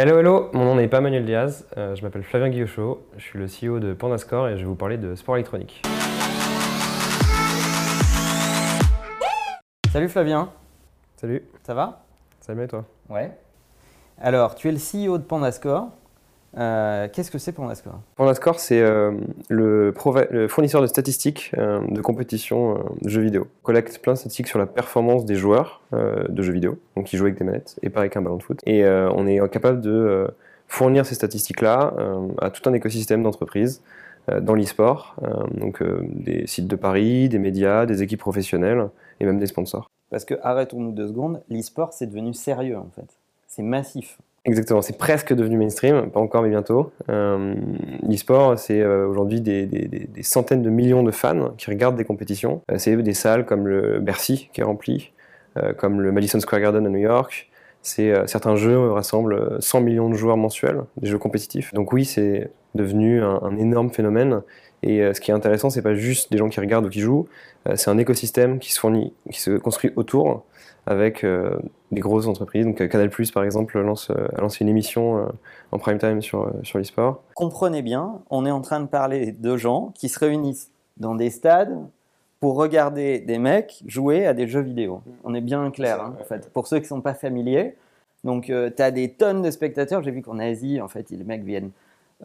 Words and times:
Hello, 0.00 0.16
hello, 0.20 0.48
mon 0.52 0.64
nom 0.64 0.74
n'est 0.76 0.86
pas 0.86 1.00
Manuel 1.00 1.24
Diaz, 1.24 1.66
euh, 1.76 1.96
je 1.96 2.04
m'appelle 2.04 2.22
Flavien 2.22 2.50
Guillochot, 2.50 3.04
je 3.16 3.20
suis 3.20 3.36
le 3.36 3.46
CEO 3.46 3.80
de 3.80 3.94
Pandascore 3.94 4.46
et 4.46 4.52
je 4.52 4.60
vais 4.60 4.68
vous 4.68 4.76
parler 4.76 4.96
de 4.96 5.16
sport 5.16 5.34
électronique. 5.34 5.82
Salut 9.92 10.08
Flavien, 10.08 10.52
Salut, 11.16 11.42
ça 11.64 11.74
va? 11.74 12.04
Ça 12.40 12.54
va 12.54 12.62
et 12.62 12.68
toi? 12.68 12.84
Ouais. 13.08 13.36
Alors, 14.20 14.54
tu 14.54 14.68
es 14.68 14.72
le 14.72 14.78
CEO 14.78 15.18
de 15.18 15.24
Pandascore. 15.24 15.88
Euh, 16.56 17.08
Qu'est-ce 17.12 17.30
que 17.30 17.38
c'est 17.38 17.52
Pandascore 17.52 18.00
Pandascore, 18.16 18.58
c'est 18.58 18.80
euh, 18.80 19.12
le, 19.50 19.92
le 20.30 20.48
fournisseur 20.48 20.80
de 20.80 20.86
statistiques 20.86 21.52
euh, 21.58 21.80
de 21.88 22.00
compétition 22.00 22.76
euh, 22.76 22.82
de 23.02 23.08
jeux 23.10 23.20
vidéo. 23.20 23.48
On 23.62 23.66
collecte 23.66 23.98
plein 23.98 24.14
de 24.14 24.18
statistiques 24.18 24.48
sur 24.48 24.58
la 24.58 24.66
performance 24.66 25.26
des 25.26 25.34
joueurs 25.34 25.82
euh, 25.92 26.26
de 26.28 26.42
jeux 26.42 26.54
vidéo, 26.54 26.78
donc 26.96 27.04
qui 27.04 27.18
jouent 27.18 27.26
avec 27.26 27.38
des 27.38 27.44
manettes 27.44 27.78
et 27.82 27.90
pas 27.90 28.00
avec 28.00 28.16
un 28.16 28.22
ballon 28.22 28.38
de 28.38 28.42
foot. 28.42 28.60
Et 28.64 28.84
euh, 28.84 29.10
on 29.12 29.26
est 29.26 29.46
capable 29.50 29.82
de 29.82 29.90
euh, 29.90 30.26
fournir 30.68 31.04
ces 31.04 31.14
statistiques-là 31.14 31.94
euh, 31.98 32.28
à 32.40 32.50
tout 32.50 32.68
un 32.68 32.72
écosystème 32.72 33.22
d'entreprises 33.22 33.82
euh, 34.30 34.40
dans 34.40 34.54
l'e-sport, 34.54 35.16
euh, 35.22 35.46
donc 35.54 35.82
euh, 35.82 36.00
des 36.04 36.46
sites 36.46 36.66
de 36.66 36.76
paris, 36.76 37.28
des 37.28 37.38
médias, 37.38 37.84
des 37.84 38.02
équipes 38.02 38.20
professionnelles 38.20 38.88
et 39.20 39.26
même 39.26 39.38
des 39.38 39.46
sponsors. 39.46 39.90
Parce 40.10 40.24
que, 40.24 40.34
arrêtons-nous 40.42 40.92
deux 40.92 41.08
secondes, 41.08 41.42
l'e-sport 41.50 41.92
c'est 41.92 42.06
devenu 42.06 42.32
sérieux 42.32 42.78
en 42.78 42.88
fait. 42.96 43.18
C'est 43.46 43.62
massif. 43.62 44.18
Exactement, 44.44 44.82
c'est 44.82 44.96
presque 44.96 45.34
devenu 45.34 45.58
mainstream, 45.58 46.10
pas 46.10 46.20
encore 46.20 46.42
mais 46.42 46.48
bientôt. 46.48 46.92
Euh, 47.10 47.54
L'e-sport, 48.08 48.58
c'est 48.58 48.80
euh, 48.80 49.06
aujourd'hui 49.06 49.40
des, 49.40 50.08
centaines 50.22 50.62
de 50.62 50.70
millions 50.70 51.02
de 51.02 51.10
fans 51.10 51.54
qui 51.58 51.68
regardent 51.68 51.96
des 51.96 52.04
compétitions. 52.04 52.62
Euh, 52.70 52.78
c'est 52.78 52.96
des 52.96 53.14
salles 53.14 53.44
comme 53.44 53.66
le 53.66 53.98
Bercy 53.98 54.48
qui 54.52 54.60
est 54.60 54.64
rempli, 54.64 55.12
euh, 55.56 55.72
comme 55.74 56.00
le 56.00 56.12
Madison 56.12 56.40
Square 56.40 56.62
Garden 56.62 56.86
à 56.86 56.88
New 56.88 56.98
York. 56.98 57.50
C'est 57.82 58.12
certains 58.26 58.56
jeux 58.56 58.90
rassemblent 58.90 59.34
euh, 59.34 59.60
100 59.60 59.82
millions 59.82 60.08
de 60.08 60.14
joueurs 60.14 60.36
mensuels, 60.36 60.82
des 60.96 61.08
jeux 61.08 61.18
compétitifs. 61.18 61.74
Donc 61.74 61.92
oui, 61.92 62.04
c'est 62.04 62.50
devenu 62.74 63.22
un, 63.22 63.56
énorme 63.56 63.90
phénomène. 63.90 64.42
Et 64.82 65.12
ce 65.12 65.20
qui 65.20 65.32
est 65.32 65.34
intéressant, 65.34 65.70
c'est 65.70 65.82
pas 65.82 65.94
juste 65.94 66.30
des 66.30 66.38
gens 66.38 66.48
qui 66.48 66.60
regardent 66.60 66.86
ou 66.86 66.88
qui 66.88 67.00
jouent, 67.00 67.26
c'est 67.74 67.90
un 67.90 67.98
écosystème 67.98 68.60
qui 68.60 68.72
se 68.72 69.56
construit 69.58 69.90
autour 69.96 70.44
avec 70.88 71.22
euh, 71.22 71.58
des 71.92 72.00
grosses 72.00 72.26
entreprises. 72.26 72.64
Donc 72.64 72.80
euh, 72.80 72.88
Canal+, 72.88 73.10
par 73.34 73.44
exemple, 73.44 73.78
lance, 73.78 74.10
euh, 74.10 74.26
a 74.34 74.40
lancé 74.40 74.64
une 74.64 74.70
émission 74.70 75.18
euh, 75.18 75.26
en 75.70 75.78
prime 75.78 75.98
time 75.98 76.22
sur, 76.22 76.44
euh, 76.44 76.50
sur 76.62 76.78
l'e-sport. 76.78 77.22
Comprenez 77.34 77.82
bien, 77.82 78.20
on 78.30 78.46
est 78.46 78.50
en 78.50 78.62
train 78.62 78.80
de 78.80 78.86
parler 78.86 79.32
de 79.32 79.56
gens 79.58 79.92
qui 79.94 80.08
se 80.08 80.18
réunissent 80.18 80.70
dans 80.96 81.14
des 81.14 81.28
stades 81.28 81.76
pour 82.40 82.56
regarder 82.56 83.18
des 83.18 83.38
mecs 83.38 83.82
jouer 83.86 84.26
à 84.26 84.32
des 84.32 84.48
jeux 84.48 84.62
vidéo. 84.62 85.02
On 85.24 85.34
est 85.34 85.42
bien 85.42 85.70
clair, 85.70 86.00
hein, 86.00 86.16
en 86.18 86.24
fait. 86.24 86.50
Pour 86.52 86.66
ceux 86.66 86.78
qui 86.78 86.84
ne 86.84 86.88
sont 86.88 87.00
pas 87.02 87.14
familiers, 87.14 87.76
donc 88.24 88.44
tu 88.46 88.82
as 88.82 88.90
des 88.90 89.10
tonnes 89.10 89.42
de 89.42 89.50
spectateurs. 89.50 90.02
J'ai 90.02 90.10
vu 90.10 90.22
qu'en 90.22 90.38
Asie, 90.38 90.80
en 90.80 90.88
fait, 90.88 91.10
les 91.10 91.24
mecs 91.24 91.44
viennent 91.44 91.70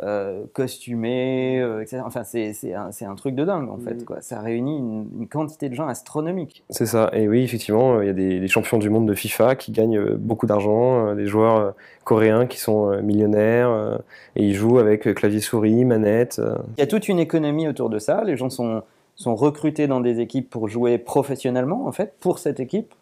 euh, 0.01 0.45
costumés, 0.53 1.61
euh, 1.61 1.81
etc. 1.81 2.01
Enfin, 2.05 2.23
c'est 2.23 2.73
un, 2.73 2.89
un 2.89 3.15
truc 3.15 3.35
de 3.35 3.45
dingue, 3.45 3.69
en 3.69 3.77
fait. 3.77 3.93
Mhm. 3.93 4.03
Quoi. 4.05 4.21
Ça 4.21 4.39
réunit 4.39 4.77
une, 4.77 5.07
une 5.19 5.27
quantité 5.27 5.69
de 5.69 5.75
gens 5.75 5.87
astronomique. 5.87 6.63
C'est 6.69 6.87
ça. 6.87 7.11
Et 7.13 7.27
oui, 7.27 7.43
effectivement, 7.43 8.01
il 8.01 8.07
y 8.07 8.09
a 8.09 8.13
des, 8.13 8.39
des 8.39 8.47
champions 8.47 8.79
du 8.79 8.89
monde 8.89 9.07
de 9.07 9.13
FIFA 9.13 9.55
qui 9.55 9.71
gagnent 9.71 9.99
euh, 9.99 10.15
beaucoup 10.17 10.47
d'argent, 10.47 11.13
des 11.13 11.27
joueurs 11.27 11.75
coréens 12.03 12.47
qui 12.47 12.59
sont 12.59 13.01
millionnaires, 13.01 13.99
et 14.35 14.43
ils 14.45 14.53
jouent 14.53 14.79
avec 14.79 15.07
euh, 15.07 15.13
clavier 15.13 15.39
souris, 15.39 15.85
manette. 15.85 16.41
Il 16.77 16.79
y 16.79 16.83
a 16.83 16.87
toute 16.87 17.07
une 17.07 17.19
économie 17.19 17.67
autour 17.67 17.89
de 17.89 17.99
ça. 17.99 18.23
Les 18.23 18.35
gens 18.35 18.49
sont, 18.49 18.83
sont 19.15 19.35
recrutés 19.35 19.87
dans 19.87 20.01
des 20.01 20.19
équipes 20.19 20.49
pour 20.49 20.67
jouer 20.67 20.97
professionnellement, 20.97 21.85
en 21.85 21.91
fait, 21.91 22.15
pour 22.19 22.39
cette 22.39 22.59
équipe. 22.59 22.93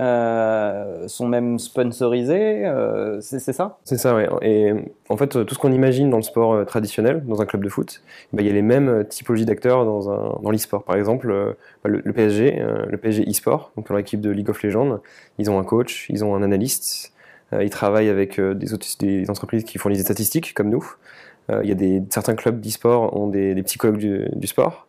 Euh, 0.00 1.08
sont 1.08 1.26
même 1.26 1.58
sponsorisés. 1.58 2.64
euh, 2.64 3.20
c'est 3.20 3.40
ça? 3.52 3.78
C'est 3.84 3.96
ça, 3.96 4.14
ouais. 4.14 4.28
Et 4.42 4.72
en 5.08 5.16
fait, 5.16 5.34
euh, 5.34 5.44
tout 5.44 5.56
ce 5.56 5.58
qu'on 5.58 5.72
imagine 5.72 6.08
dans 6.08 6.18
le 6.18 6.22
sport 6.22 6.64
traditionnel, 6.66 7.24
dans 7.26 7.42
un 7.42 7.46
club 7.46 7.64
de 7.64 7.68
foot, 7.68 8.02
bah, 8.32 8.42
il 8.42 8.46
y 8.46 8.50
a 8.50 8.52
les 8.52 8.62
mêmes 8.62 9.04
typologies 9.08 9.44
d'acteurs 9.44 9.84
dans, 9.84 10.38
dans 10.38 10.50
l'e-sport. 10.50 10.84
Par 10.84 10.94
exemple, 10.94 11.56
bah, 11.82 11.90
le, 11.90 12.12
PSG, 12.12 12.62
le 12.88 12.96
PSG 12.96 13.28
e-sport, 13.28 13.72
donc 13.76 13.88
leur 13.88 13.98
équipe 13.98 14.20
de 14.20 14.30
League 14.30 14.50
of 14.50 14.62
Legends, 14.62 15.00
ils 15.38 15.50
ont 15.50 15.58
un 15.58 15.64
coach, 15.64 16.06
ils 16.10 16.24
ont 16.24 16.34
un 16.36 16.42
analyste, 16.42 17.12
ils 17.52 17.70
travaillent 17.70 18.10
avec 18.10 18.40
des, 18.40 19.30
entreprises 19.30 19.64
qui 19.64 19.78
fournissent 19.78 19.98
des 19.98 20.04
statistiques, 20.04 20.54
comme 20.54 20.68
nous. 20.68 20.94
Il 21.50 21.68
y 21.68 21.72
a 21.72 21.74
des, 21.74 22.02
certains 22.10 22.34
clubs 22.34 22.60
d'e-sport 22.60 23.16
ont 23.16 23.26
des, 23.26 23.54
des 23.54 23.62
psychologues 23.62 24.28
du 24.36 24.46
sport. 24.46 24.87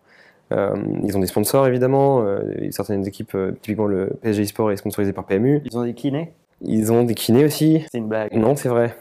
Euh, 0.51 0.73
ils 1.03 1.15
ont 1.15 1.19
des 1.19 1.27
sponsors, 1.27 1.67
évidemment. 1.67 2.21
Euh, 2.23 2.39
certaines 2.71 3.05
équipes, 3.07 3.35
euh, 3.35 3.51
typiquement 3.61 3.85
le 3.87 4.09
PSG 4.21 4.43
e-sport 4.43 4.71
est 4.71 4.77
sponsorisé 4.77 5.13
par 5.13 5.25
PMU. 5.25 5.61
Ils 5.65 5.77
ont 5.77 5.83
des 5.83 5.93
kinés? 5.93 6.33
Ils 6.61 6.91
ont 6.91 7.03
des 7.03 7.13
kinés 7.15 7.45
aussi. 7.45 7.85
C'est 7.89 7.99
une 7.99 8.09
blague. 8.09 8.33
Non, 8.33 8.53
c'est 8.57 8.67
vrai. 8.67 8.93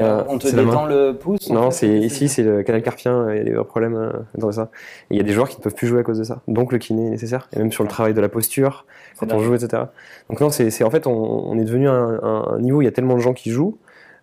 A- 0.00 0.24
on 0.30 0.38
te 0.38 0.46
détend 0.64 0.86
le 0.86 1.12
pouce 1.12 1.50
Non, 1.50 1.70
c'est 1.70 1.86
ici, 1.98 2.28
c'est 2.28 2.42
le 2.42 2.62
canal 2.62 2.80
carpien, 2.82 3.30
il 3.32 3.36
y 3.36 3.40
a 3.40 3.44
des 3.44 3.52
problèmes 3.64 3.96
euh, 3.96 4.12
dans 4.38 4.50
ça. 4.50 4.70
Et 5.10 5.14
il 5.14 5.16
y 5.18 5.20
a 5.20 5.22
des 5.22 5.32
joueurs 5.32 5.48
qui 5.50 5.58
ne 5.58 5.62
peuvent 5.62 5.74
plus 5.74 5.86
jouer 5.88 6.00
à 6.00 6.02
cause 6.04 6.18
de 6.18 6.24
ça. 6.24 6.40
Donc 6.48 6.72
le 6.72 6.78
kiné 6.78 7.08
est 7.08 7.10
nécessaire, 7.10 7.48
et 7.54 7.58
même 7.58 7.70
sur 7.70 7.82
le 7.84 7.90
travail 7.90 8.14
de 8.14 8.20
la 8.22 8.30
posture, 8.30 8.86
quand 9.18 9.26
on 9.36 9.40
joue, 9.40 9.54
etc. 9.54 9.82
Donc 10.30 10.40
non, 10.40 10.48
c'est 10.48 10.70
c'est- 10.70 10.84
en 10.84 10.90
fait, 10.90 11.06
on, 11.06 11.12
on 11.12 11.58
est 11.58 11.64
devenu 11.64 11.86
à 11.88 11.92
un, 11.92 12.14
un- 12.22 12.48
un 12.54 12.58
niveau 12.60 12.78
où 12.78 12.82
il 12.82 12.86
y 12.86 12.88
a 12.88 12.92
tellement 12.92 13.14
de 13.16 13.20
gens 13.20 13.34
qui 13.34 13.50
jouent 13.50 13.76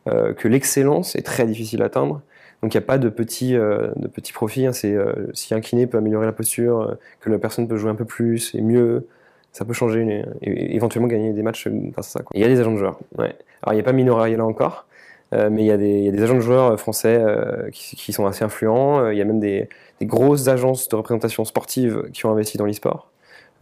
euh, 0.08 0.34
que 0.34 0.48
l'excellence 0.48 1.16
est 1.16 1.22
très 1.22 1.46
difficile 1.46 1.84
à 1.84 1.86
atteindre. 1.86 2.22
Donc 2.62 2.74
il 2.74 2.78
n'y 2.78 2.84
a 2.84 2.86
pas 2.88 2.98
de 2.98 3.10
petits, 3.10 3.56
euh, 3.56 3.90
de 3.96 4.08
petits 4.08 4.34
profits. 4.34 4.66
hein. 4.66 4.74
C'est 4.74 4.94
euh, 4.94 5.14
si 5.34 5.54
un 5.54 5.62
kiné 5.62 5.88
peut 5.88 5.98
améliorer 5.98 6.26
la 6.26 6.34
posture, 6.34 6.82
euh, 6.82 6.96
que 7.22 7.30
la 7.30 7.40
personne 7.40 7.68
peut 7.68 7.78
jouer 7.78 7.90
un 7.92 7.96
peu 7.96 8.06
plus 8.06 8.54
et 8.56 8.62
mieux, 8.62 9.08
ça 9.52 9.66
peut 9.66 9.74
changer 9.74 10.24
et, 10.42 10.50
et 10.50 10.76
éventuellement 10.76 11.08
gagner 11.08 11.34
des 11.34 11.44
matchs 11.44 11.68
grâce 11.68 12.16
à 12.16 12.20
ça. 12.20 12.26
il 12.34 12.42
y 12.42 12.44
a 12.44 12.48
des 12.48 12.60
agents 12.60 12.74
de 12.74 12.78
joueurs. 12.78 13.00
Ouais. 13.18 13.36
Alors 13.62 13.74
il 13.74 13.76
n'y 13.76 13.82
a 13.82 13.84
pas 13.84 13.94
Mino 13.94 14.18
là 14.18 14.46
encore. 14.46 14.86
Euh, 15.32 15.52
mais 15.52 15.62
il 15.62 15.68
y, 15.68 15.72
a 15.72 15.78
des, 15.78 16.00
il 16.00 16.06
y 16.06 16.10
a 16.10 16.12
des 16.12 16.24
agents 16.24 16.38
de 16.38 16.40
joueurs 16.40 16.72
euh, 16.72 16.78
français 16.78 17.16
euh, 17.20 17.70
qui, 17.70 17.96
qui 17.96 18.14
sont 18.14 18.26
assez 18.26 18.44
influents. 18.44 19.02
Euh, 19.02 19.14
Il 19.14 19.20
y 19.20 19.22
a 19.22 19.26
même 19.26 19.40
des, 19.40 19.70
des 20.00 20.08
grosses 20.08 20.48
agences 20.48 20.90
de 20.90 20.96
représentation 20.96 21.46
sportive 21.46 22.10
qui 22.14 22.26
ont 22.26 22.32
investi 22.32 22.58
dans 22.58 22.66
l'e-sport, 22.66 23.12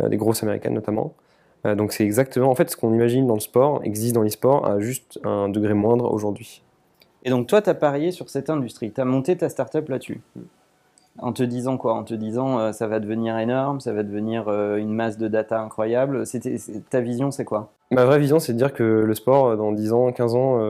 euh, 0.02 0.08
des 0.08 0.16
grosses 0.16 0.44
américaines 0.44 0.74
notamment. 0.74 1.14
Euh, 1.66 1.76
donc 1.76 1.92
c'est 1.92 2.06
exactement, 2.06 2.50
en 2.50 2.56
fait, 2.56 2.70
ce 2.70 2.78
qu'on 2.78 2.94
imagine 2.94 3.28
dans 3.28 3.34
le 3.34 3.42
sport 3.42 3.82
existe 3.84 4.16
dans 4.16 4.22
l'e-sport 4.22 4.66
à 4.66 4.80
juste 4.80 5.20
un 5.26 5.50
degré 5.50 5.74
moindre 5.74 6.10
aujourd'hui. 6.14 6.64
Et 7.28 7.30
donc, 7.30 7.46
toi, 7.46 7.62
tu 7.62 7.70
as 7.70 7.74
parié 7.74 8.12
sur 8.12 8.30
cette 8.30 8.50
industrie. 8.50 8.94
Tu 8.94 9.02
as 9.02 9.06
monté 9.06 9.36
ta 9.36 9.50
startup 9.50 9.90
là-dessus. 9.90 10.22
En 11.20 11.34
te 11.34 11.44
disant 11.44 11.76
quoi? 11.76 11.94
En 11.94 12.06
te 12.06 12.14
disant 12.14 12.58
euh, 12.58 12.72
ça 12.72 12.88
va 12.88 13.02
devenir 13.02 13.38
énorme, 13.38 13.82
ça 13.82 13.92
va 13.92 14.04
devenir 14.04 14.48
euh, 14.48 14.78
une 14.78 14.94
masse 14.94 15.18
de 15.18 15.28
data 15.28 15.60
incroyable. 15.60 16.24
Ta 16.90 17.02
vision, 17.02 17.30
c'est 17.32 17.44
quoi? 17.44 17.74
Ma 17.92 18.06
vraie 18.06 18.20
vision, 18.20 18.40
c'est 18.40 18.54
de 18.54 18.58
dire 18.58 18.74
que 18.74 18.84
le 18.84 19.14
sport, 19.14 19.48
euh, 19.48 19.56
dans 19.58 19.74
10 19.74 19.92
ans, 19.92 20.14
15 20.14 20.36
ans, 20.36 20.62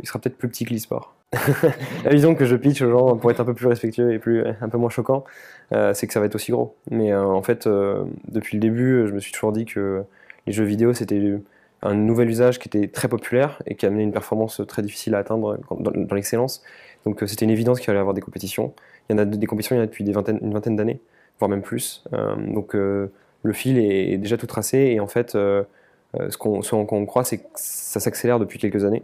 il 0.00 0.06
sera 0.06 0.20
peut-être 0.20 0.38
plus 0.38 0.48
petit 0.48 0.64
que 0.64 0.72
l'e-sport. 0.72 1.12
la 2.04 2.10
vision 2.10 2.36
que 2.36 2.44
je 2.44 2.54
pitch 2.54 2.82
aux 2.82 2.90
gens 2.92 3.16
pour 3.16 3.32
être 3.32 3.40
un 3.40 3.44
peu 3.44 3.54
plus 3.54 3.66
respectueux 3.66 4.12
et 4.12 4.20
plus, 4.20 4.44
un 4.46 4.68
peu 4.68 4.78
moins 4.78 4.90
choquant, 4.90 5.24
c'est 5.72 6.06
que 6.06 6.12
ça 6.12 6.20
va 6.20 6.26
être 6.26 6.36
aussi 6.36 6.52
gros. 6.52 6.76
Mais 6.88 7.12
en 7.12 7.42
fait, 7.42 7.68
depuis 8.28 8.58
le 8.58 8.60
début, 8.60 9.08
je 9.08 9.12
me 9.12 9.18
suis 9.18 9.32
toujours 9.32 9.50
dit 9.50 9.64
que 9.64 10.04
les 10.46 10.52
jeux 10.52 10.64
vidéo, 10.64 10.92
c'était 10.92 11.40
un 11.82 11.94
nouvel 11.94 12.28
usage 12.28 12.58
qui 12.58 12.68
était 12.68 12.88
très 12.88 13.08
populaire 13.08 13.62
et 13.66 13.74
qui 13.74 13.86
amenait 13.86 14.02
une 14.02 14.12
performance 14.12 14.60
très 14.66 14.82
difficile 14.82 15.14
à 15.14 15.18
atteindre 15.18 15.58
dans, 15.70 16.14
l'excellence. 16.14 16.62
Donc 17.04 17.22
euh, 17.22 17.26
c'était 17.26 17.44
une 17.44 17.50
évidence 17.50 17.80
qu'il 17.80 17.90
allait 17.90 17.98
y 17.98 18.00
avoir 18.00 18.14
des 18.14 18.20
compétitions. 18.20 18.74
Il 19.08 19.14
y 19.14 19.18
en 19.18 19.18
a 19.18 19.24
des 19.24 19.46
compétitions, 19.46 19.76
il 19.76 19.78
y 19.78 19.80
en 19.80 19.84
a 19.84 19.86
depuis 19.86 20.04
une 20.04 20.52
vingtaine 20.52 20.76
d'années, 20.76 21.00
voire 21.38 21.48
même 21.48 21.62
plus. 21.62 22.04
Euh, 22.12 22.36
donc 22.36 22.74
euh, 22.74 23.10
le 23.42 23.52
fil 23.52 23.78
est 23.78 24.18
déjà 24.18 24.36
tout 24.36 24.46
tracé 24.46 24.78
et 24.78 25.00
en 25.00 25.06
fait, 25.06 25.32
ce 25.32 26.36
qu'on 26.36 26.62
ce 26.62 27.04
croit, 27.06 27.24
c'est 27.24 27.38
que 27.38 27.48
ça 27.54 27.98
s'accélère 27.98 28.38
depuis 28.38 28.58
quelques 28.58 28.84
années. 28.84 29.02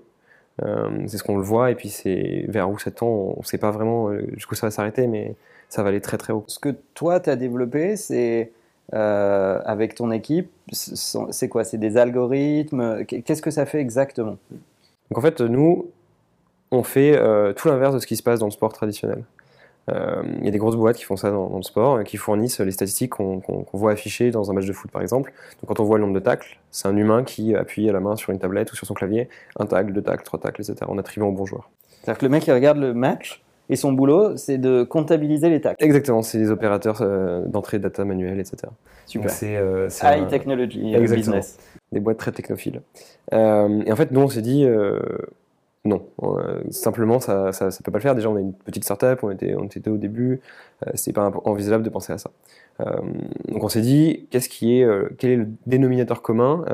C'est 1.06 1.16
ce 1.16 1.22
qu'on 1.22 1.38
le 1.38 1.43
voit 1.43 1.70
et 1.70 1.75
puis 1.75 1.88
c'est 1.88 2.44
vers 2.48 2.69
où 2.69 2.78
ça 2.78 2.91
tend, 2.91 3.06
on 3.06 3.41
ne 3.41 3.44
sait 3.44 3.56
pas 3.56 3.70
vraiment 3.70 4.10
jusqu'où 4.34 4.54
ça 4.54 4.66
va 4.66 4.70
s'arrêter, 4.70 5.06
mais 5.06 5.34
ça 5.70 5.82
va 5.82 5.88
aller 5.88 6.03
très 6.03 6.19
très 6.19 6.34
haut. 6.34 6.44
Ce 6.48 6.58
que 6.58 6.69
toi, 6.93 7.19
tu 7.19 7.31
as 7.31 7.37
développé, 7.37 7.97
c'est 7.97 8.53
euh, 8.95 9.61
avec 9.65 9.95
ton 9.95 10.11
équipe, 10.13 10.51
c'est 10.73 11.49
quoi 11.49 11.65
C'est 11.65 11.79
des 11.79 11.97
algorithmes 11.97 13.05
Qu'est-ce 13.05 13.43
que 13.43 13.51
ça 13.51 13.67
fait 13.67 13.81
exactement? 13.81 14.39
Donc 15.11 15.19
en 15.19 15.21
fait, 15.21 15.41
nous, 15.41 15.91
on 16.71 16.83
fait 16.83 17.17
euh, 17.17 17.53
tout 17.53 17.69
l'inverse 17.69 17.94
de 17.94 17.99
ce 17.99 18.06
qui 18.06 18.17
se 18.17 18.23
passe 18.23 18.41
dans 18.41 18.47
le 18.47 18.53
sport 18.53 18.73
traditionnel. 18.73 19.25
Euh, 19.88 20.23
Il 20.38 20.44
y 20.44 20.49
a 20.49 20.50
des 20.50 20.59
grosses 20.59 20.77
boîtes 20.77 20.97
qui 20.97 21.05
font 21.05 21.17
ça 21.17 21.31
dans, 21.31 21.49
dans 21.49 21.59
le 21.59 21.62
sport, 21.62 22.03
qui 22.05 22.17
fournissent 22.17 22.61
les 22.61 22.73
statistiques 22.73 23.11
qu'on 23.11 23.67
voit 23.73 23.93
affichées 23.93 24.31
dans 24.31 24.50
un 24.50 24.55
match 24.55 24.67
de 24.67 24.73
foot 24.73 24.91
par 24.91 25.03
exemple. 25.03 25.32
Donc 25.61 25.69
quand 25.69 25.81
on 25.81 25.85
voit 25.85 25.99
le 25.99 26.03
nombre 26.03 26.15
de 26.15 26.25
tacles, 26.25 26.59
c'est 26.71 26.89
un 26.89 26.97
humain 26.97 27.23
qui 27.23 27.55
appuie 27.55 27.89
à 27.89 27.93
la 27.93 28.00
main 28.00 28.17
sur 28.17 28.32
une 28.32 28.39
tablette 28.39 28.73
ou 28.73 28.77
sur 28.77 28.87
son 28.87 28.94
clavier, 28.94 29.29
un 29.59 29.67
tacle, 29.67 29.93
deux 29.93 30.03
tacles, 30.03 30.25
trois 30.25 30.41
tacles, 30.41 30.61
etc. 30.61 30.77
en 30.89 30.99
attribuant 30.99 31.29
au 31.29 31.32
bon 31.32 31.47
joueur. 31.47 31.71
C'est-à-dire 32.03 32.19
que 32.19 32.25
le 32.25 32.31
mec, 32.31 32.47
il 32.47 32.53
regarde 32.53 32.79
le 32.79 32.94
match 32.94 33.43
et 33.69 33.77
son 33.77 33.93
boulot, 33.93 34.37
c'est 34.37 34.59
de 34.59 34.85
comptabiliser 34.85 35.49
les 35.51 35.61
tacles. 35.61 35.83
Exactement, 35.85 36.23
c'est 36.23 36.39
des 36.39 36.51
opérateurs 36.51 36.99
euh, 37.03 37.45
d'entrée 37.47 37.79
data 37.79 38.05
manuelle, 38.05 38.39
etc. 38.39 38.57
Super. 39.07 39.31
C'est, 39.31 39.57
euh, 39.57 39.89
c'est 39.89 40.07
un- 40.07 40.17
High 40.19 40.29
technology 40.29 40.95
euh, 40.95 40.99
Exactement. 41.01 41.37
business. 41.37 41.59
des 41.93 42.01
boîtes 42.01 42.19
très 42.19 42.33
technophiles. 42.33 42.83
Euh, 43.33 43.83
et 43.85 43.93
en 43.93 43.97
fait, 43.97 44.11
nous, 44.13 44.21
on 44.21 44.29
s'est 44.29 44.43
dit, 44.43 44.67
non, 45.85 46.05
simplement, 46.71 47.21
ça, 47.21 47.53
ça, 47.53 47.71
ça 47.71 47.81
peut 47.85 47.91
pas 47.93 47.99
le 47.99 48.03
faire. 48.03 48.15
Déjà, 48.15 48.29
on 48.29 48.37
est 48.37 48.41
une 48.43 48.53
petite 48.53 48.85
startup, 48.85 49.21
on 49.23 49.31
était, 49.31 49.55
on 49.55 49.65
était 49.65 49.81
deux 49.81 49.93
au 49.93 49.97
début, 49.97 50.41
c'est 50.95 51.13
pas 51.13 51.31
envisageable 51.45 51.85
de 51.85 51.91
penser 51.91 52.13
à 52.13 52.19
ça. 52.19 52.31
Donc, 53.49 53.63
on 53.63 53.69
s'est 53.69 53.81
dit, 53.83 54.27
qu'est-ce 54.31 54.49
qui 54.49 54.81
est, 54.81 54.89
quel 55.19 55.31
est 55.31 55.37
le 55.37 55.49
dénominateur 55.67 56.23
commun 56.23 56.65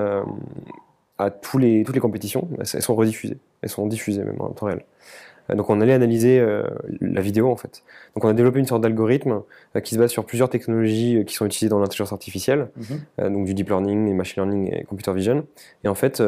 à 1.18 1.30
tous 1.30 1.58
les, 1.58 1.84
toutes 1.84 1.94
les 1.94 2.00
compétitions? 2.00 2.48
Elles 2.58 2.82
sont 2.82 2.94
rediffusées. 2.94 3.38
elles 3.60 3.68
sont 3.68 3.86
diffusées 3.86 4.24
même 4.24 4.40
en 4.40 4.48
temps 4.48 4.66
réel. 4.66 4.82
Euh, 5.50 5.54
donc 5.54 5.68
on 5.70 5.80
allait 5.80 5.92
analyser 5.92 6.38
euh, 6.40 6.62
la 7.00 7.20
vidéo 7.20 7.50
en 7.50 7.56
fait. 7.56 7.82
Donc 8.14 8.24
on 8.24 8.28
a 8.28 8.32
développé 8.32 8.58
une 8.60 8.66
sorte 8.66 8.82
d'algorithme 8.82 9.42
euh, 9.76 9.80
qui 9.80 9.94
se 9.94 9.98
base 10.00 10.10
sur 10.10 10.24
plusieurs 10.24 10.48
technologies 10.50 11.24
qui 11.26 11.34
sont 11.34 11.46
utilisées 11.46 11.68
dans 11.70 11.80
l'intelligence 11.80 12.12
artificielle, 12.12 12.68
Mhm. 12.76 13.32
donc 13.32 13.44
du 13.46 13.54
deep 13.54 13.68
learning, 13.68 14.08
et 14.08 14.12
machine 14.14 14.42
learning 14.44 14.72
et 14.74 14.84
computer 14.84 15.12
vision. 15.14 15.46
Et 15.84 15.88
en 15.88 15.94
fait, 15.94 16.22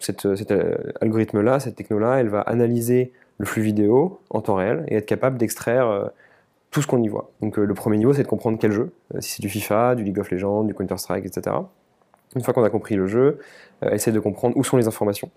cette- 0.00 0.34
cet 0.36 0.52
algorithme-là, 1.00 1.60
cette 1.60 1.76
techno-là, 1.76 2.16
elle 2.20 2.28
va 2.28 2.40
analyser 2.40 3.12
le 3.38 3.46
flux 3.46 3.62
vidéo 3.62 4.20
en 4.30 4.40
temps 4.40 4.54
réel 4.56 4.84
et 4.88 4.96
être 4.96 5.06
capable 5.06 5.38
d'extraire 5.38 6.10
tout 6.70 6.82
ce 6.82 6.86
qu'on 6.86 7.02
y 7.02 7.08
voit. 7.08 7.30
Donc 7.40 7.56
le 7.56 7.74
premier 7.74 7.96
niveau, 7.98 8.12
c'est 8.12 8.22
de 8.22 8.28
comprendre 8.28 8.58
quel 8.60 8.70
jeu, 8.72 8.92
si 9.18 9.32
c'est 9.32 9.42
du 9.42 9.48
FIFA, 9.48 9.94
du 9.94 10.04
League 10.04 10.18
of 10.18 10.30
Legends, 10.30 10.64
du 10.64 10.74
Counter-Strike, 10.74 11.24
etc. 11.26 11.56
Une 12.36 12.42
fois 12.42 12.54
qu'on 12.54 12.62
a 12.62 12.70
compris 12.70 12.94
le 12.94 13.06
jeu, 13.06 13.38
essayer 13.90 14.12
de 14.14 14.20
comprendre 14.20 14.56
où 14.56 14.62
sont 14.62 14.76
les 14.76 14.86
informations. 14.86 15.30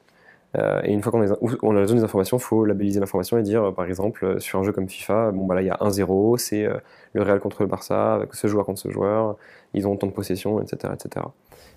Euh, 0.58 0.82
et 0.84 0.92
une 0.94 1.02
fois 1.02 1.12
qu'on 1.12 1.22
a, 1.28 1.36
on 1.64 1.76
a 1.76 1.80
la 1.80 1.88
zone 1.88 1.98
des 1.98 2.04
informations, 2.04 2.38
il 2.38 2.42
faut 2.44 2.64
labelliser 2.66 3.00
l'information 3.00 3.38
et 3.38 3.42
dire, 3.42 3.64
euh, 3.64 3.72
par 3.72 3.86
exemple, 3.86 4.24
euh, 4.26 4.40
sur 4.40 4.60
un 4.60 4.64
jeu 4.64 4.72
comme 4.72 4.88
FIFA, 4.88 5.32
bon 5.32 5.46
bah 5.46 5.56
là 5.56 5.62
il 5.62 5.68
y 5.68 5.72
a 5.72 5.78
1-0, 5.82 6.38
c'est 6.38 6.68
le 7.14 7.22
Real 7.24 7.40
contre 7.40 7.64
le 7.64 7.68
Barça, 7.68 8.14
avec 8.16 8.34
ce 8.36 8.48
joueur 8.48 8.66
contre 8.66 8.80
ce 8.80 8.90
joueur, 8.90 9.36
ils 9.74 9.88
ont 9.88 9.96
tant 9.96 10.08
de 10.08 10.12
possession, 10.12 10.62
etc. 10.62 10.94
etc. 10.94 11.26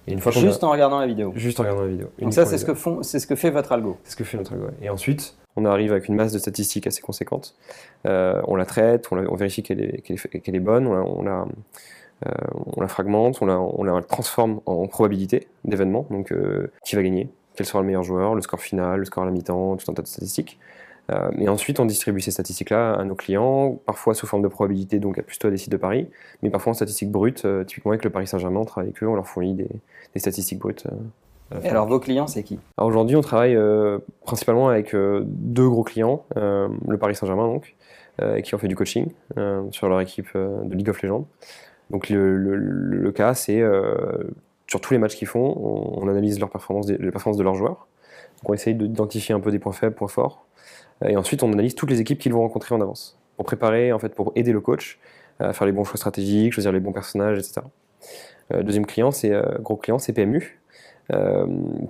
Et 0.09 0.13
une 0.13 0.21
fois 0.21 0.31
qu'on 0.31 0.39
a- 0.41 0.43
Juste 0.43 0.63
en 0.63 0.71
regardant 0.71 1.01
la 1.01 1.07
vidéo. 1.07 1.33
juste 1.35 1.59
en 1.59 1.63
regardant 1.65 1.83
la 1.83 1.89
vidéo. 1.89 2.09
Donc 2.21 2.33
ça, 2.35 2.45
c'est 2.45 2.59
ce 2.59 2.65
que 2.65 2.75
font, 2.75 3.03
c'est 3.03 3.19
ce 3.19 3.27
que 3.27 3.35
fait 3.35 3.51
votre 3.51 3.73
algo. 3.73 3.97
c'est 4.05 4.13
ce 4.13 4.17
que 4.17 4.25
fait 4.25 4.37
notre 4.37 4.53
algo. 4.53 4.67
Et 4.83 4.89
ensuite, 4.91 5.35
on 5.57 5.65
arrive 5.65 5.91
avec 5.93 6.09
une 6.09 6.15
masse 6.15 6.33
de 6.33 6.39
statistiques 6.39 6.87
assez 6.87 7.01
conséquente. 7.03 7.55
Euh, 8.07 8.41
on 8.47 8.57
la 8.57 8.67
traite, 8.67 9.07
on, 9.11 9.17
la- 9.17 9.29
on 9.31 9.35
vérifie 9.35 9.63
qu'elle 9.63 9.81
est, 9.81 10.61
bonne, 10.61 10.87
on 10.87 10.93
la, 10.95 11.01
on 11.03 11.23
la, 11.23 11.47
euh, 12.27 12.31
on 12.77 12.81
la 12.83 12.89
fragmente, 12.89 13.39
on 13.41 13.47
la, 13.47 13.59
on 13.59 13.83
la 13.85 14.01
transforme 14.03 14.61
en 14.67 14.87
probabilité 14.87 15.49
d'événements. 15.65 16.07
Donc, 16.11 16.31
euh, 16.31 16.71
qui 16.85 16.95
va 16.95 17.03
gagner, 17.03 17.29
quel 17.57 17.67
sera 17.67 17.81
le 17.81 17.87
meilleur 17.87 18.03
joueur, 18.05 18.35
le 18.35 18.43
score 18.43 18.61
final, 18.61 19.01
le 19.01 19.05
score 19.05 19.23
à 19.25 19.27
la 19.27 19.33
mi-temps, 19.33 19.77
tout 19.77 19.91
un 19.91 19.95
tas 19.95 20.03
de 20.03 20.07
statistiques. 20.09 20.59
Euh, 21.13 21.31
et 21.39 21.49
ensuite, 21.49 21.79
on 21.79 21.87
distribue 21.87 22.21
ces 22.21 22.33
statistiques-là 22.33 22.95
à 22.95 23.05
nos 23.05 23.15
clients, 23.15 23.79
parfois 23.87 24.13
sous 24.15 24.27
forme 24.27 24.43
de 24.43 24.49
probabilité, 24.49 24.99
donc 24.99 25.19
à 25.19 25.23
plutôt 25.23 25.49
à 25.49 25.51
des 25.53 25.57
sites 25.57 25.71
de 25.71 25.77
paris, 25.77 26.09
mais 26.43 26.51
parfois 26.51 26.73
en 26.73 26.75
statistiques 26.75 27.13
brutes. 27.13 27.45
euh, 27.45 27.63
typiquement 27.65 27.93
avec 27.93 28.05
le 28.05 28.11
Paris 28.11 28.27
Saint-Germain, 28.27 28.61
on 28.61 28.65
travaille 28.65 28.91
avec 28.91 29.03
eux, 29.03 29.07
on 29.09 29.15
leur 29.15 29.27
fournit 29.27 29.55
des, 29.55 29.69
des 30.15 30.21
statistiques 30.21 30.59
brutes. 30.59 30.85
euh, 31.53 31.61
Et 31.63 31.69
alors, 31.69 31.87
vos 31.87 32.01
clients, 32.01 32.27
c'est 32.27 32.43
qui? 32.43 32.59
Alors 32.77 32.89
aujourd'hui, 32.89 33.15
on 33.15 33.21
travaille 33.21 33.55
euh, 33.55 33.99
principalement 34.25 34.69
avec 34.69 34.97
deux 34.97 35.69
gros 35.69 35.85
clients, 35.85 36.25
le 36.35 36.97
Paris 36.99 37.15
Saint-Germain 37.15 37.47
donc, 37.47 37.77
qui 38.43 38.55
ont 38.57 38.59
fait 38.59 38.67
du 38.67 38.75
coaching 38.75 39.07
sur 39.71 39.89
leur 39.89 40.01
équipe 40.01 40.35
de 40.35 40.75
League 40.75 40.89
of 40.91 41.01
Legends. 41.03 41.29
Donc 41.91 42.09
le, 42.09 42.37
le- 42.37 42.57
le 42.57 43.13
cas, 43.13 43.35
c'est 43.35 43.63
sur 44.69 44.81
tous 44.81 44.93
les 44.93 44.99
matchs 44.99 45.17
qu'ils 45.17 45.29
font, 45.29 45.55
on, 45.97 46.09
analyse 46.09 46.39
leur 46.41 46.51
performance, 46.51 46.89
les 46.89 47.11
performances 47.11 47.39
de 47.39 47.43
leurs 47.43 47.55
joueurs. 47.55 47.87
Donc 48.39 48.51
on 48.51 48.55
essaye 48.55 48.75
d'identifier 48.75 49.35
un 49.35 49.41
peu 49.41 49.51
des 49.51 49.59
points 49.59 49.73
faibles, 49.73 49.95
points 49.95 50.09
forts, 50.09 50.47
Euh, 51.05 51.09
et 51.09 51.17
ensuite 51.19 51.43
on 51.43 51.53
analyse 51.53 51.75
toutes 51.75 51.91
les 51.91 52.01
équipes 52.01 52.19
qu'ils 52.19 52.33
vont 52.33 52.41
rencontrer 52.41 52.75
en 52.75 52.81
avance 52.81 53.19
pour 53.37 53.45
préparer, 53.45 53.93
en 53.93 53.99
fait, 53.99 54.15
pour 54.15 54.33
aider 54.35 54.53
le 54.53 54.61
coach 54.63 54.99
à 55.41 55.53
faire 55.53 55.67
les 55.67 55.73
bons 55.73 55.85
choix 55.85 55.99
stratégiques, 55.99 56.55
choisir 56.55 56.73
les 56.73 56.81
bons 56.81 56.93
personnages, 56.93 57.39
etc. 57.39 57.61
Euh, 58.55 58.63
deuxième 58.63 58.87
client, 58.87 59.11
c'est 59.11 59.33
euh, 59.33 59.43
gros 59.61 59.77
client, 59.77 59.99
c'est 59.99 60.15
PMU. 60.15 60.61